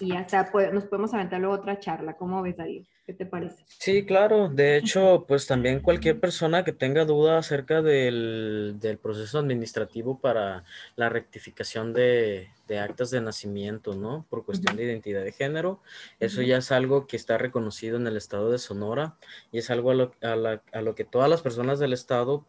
y 0.00 0.12
hasta 0.12 0.50
nos 0.72 0.84
podemos 0.84 1.14
aventar 1.14 1.40
luego 1.40 1.54
otra 1.54 1.78
charla. 1.78 2.16
¿Cómo 2.16 2.42
ves, 2.42 2.56
Darío? 2.56 2.84
¿Qué 3.06 3.12
te 3.12 3.26
parece? 3.26 3.64
Sí, 3.66 4.06
claro. 4.06 4.48
De 4.48 4.78
hecho, 4.78 5.26
pues 5.28 5.46
también 5.46 5.80
cualquier 5.80 6.18
persona 6.18 6.64
que 6.64 6.72
tenga 6.72 7.04
duda 7.04 7.38
acerca 7.38 7.82
del, 7.82 8.78
proceso 9.02 9.38
administrativo 9.38 10.18
para 10.18 10.64
la 10.96 11.10
rectificación 11.10 11.92
de, 11.92 12.48
actas 12.80 13.10
de 13.10 13.20
nacimiento, 13.20 13.94
¿no? 13.94 14.24
Por 14.30 14.46
cuestión 14.46 14.76
de 14.76 14.84
identidad 14.84 15.22
de 15.22 15.32
género, 15.32 15.80
eso 16.18 16.40
ya 16.40 16.56
es 16.56 16.72
algo 16.72 17.06
que 17.06 17.16
está 17.16 17.36
reconocido 17.36 17.98
en 17.98 18.06
el 18.06 18.16
estado 18.16 18.50
de 18.50 18.58
Sonora 18.58 19.16
y 19.52 19.58
es 19.58 19.68
algo 19.68 19.90
a 19.90 19.94
lo, 19.94 20.12
a 20.22 20.80
lo 20.80 20.94
que 20.94 21.04
todas 21.04 21.28
las 21.28 21.42
personas 21.42 21.78
del 21.78 21.92
estado 21.92 22.46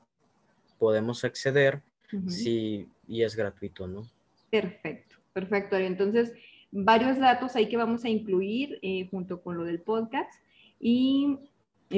podemos 0.80 1.26
acceder 1.26 1.82
si, 2.30 2.88
y 3.08 3.24
es 3.24 3.36
gratuito, 3.36 3.88
¿no? 3.88 4.08
Perfecto, 4.50 5.16
perfecto. 5.34 5.76
Entonces, 5.78 6.34
varios 6.72 7.18
datos 7.18 7.56
ahí 7.56 7.70
que 7.70 7.78
vamos 7.78 8.04
a 8.04 8.10
incluir 8.10 8.80
eh, 8.82 9.08
junto 9.10 9.42
con 9.42 9.58
lo 9.58 9.64
del 9.64 9.82
podcast. 9.82 10.32
Y, 10.80 11.38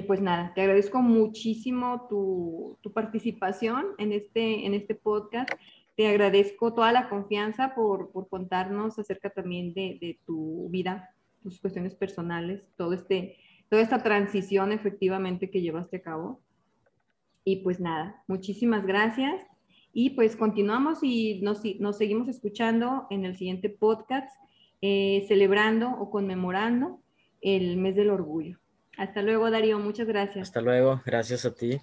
pues 0.06 0.22
nada, 0.22 0.54
te 0.54 0.62
agradezco 0.62 1.02
muchísimo 1.02 2.08
tu, 2.10 2.78
participación 2.93 3.88
en 3.98 4.12
este, 4.12 4.66
en 4.66 4.74
este 4.74 4.95
podcast. 4.95 5.50
Te 5.95 6.08
agradezco 6.08 6.74
toda 6.74 6.91
la 6.91 7.10
confianza 7.10 7.74
por, 7.74 8.12
contarnos 8.30 9.00
acerca 9.00 9.32
también 9.32 9.74
de, 9.74 10.20
tu 10.26 10.70
vida, 10.70 11.10
tus 11.41 11.60
cuestiones 11.60 11.95
personales, 11.95 12.64
todo 12.76 12.93
este, 12.93 13.38
toda 13.70 13.82
esta 13.82 14.04
transición 14.04 14.72
efectivamente 14.72 15.50
que 15.50 15.62
llevaste 15.62 15.98
a 15.98 16.02
cabo. 16.02 16.41
Y 17.43 17.58
pues 17.58 17.80
nada, 17.80 18.24
muchísimas 18.28 18.86
gracias. 18.86 19.43
Y 20.00 20.12
pues 20.12 20.36
continuamos 20.36 21.00
y 21.02 21.41
nos, 21.41 21.64
nos 21.80 21.98
seguimos 21.98 22.28
escuchando 22.28 23.08
en 23.10 23.26
el 23.26 23.36
siguiente 23.36 23.68
podcast, 23.68 24.30
eh, 24.80 25.26
celebrando 25.28 25.89
o 25.89 26.12
conmemorando 26.12 27.02
el 27.41 27.78
mes 27.78 27.95
del 27.95 28.12
orgullo. 28.12 28.60
Hasta 28.95 29.24
luego, 29.24 29.50
Darío. 29.50 29.80
Muchas 29.80 30.06
gracias. 30.06 30.50
Hasta 30.50 30.62
luego. 30.62 31.02
Gracias 31.04 31.45
a 31.45 31.56
ti. 31.56 31.80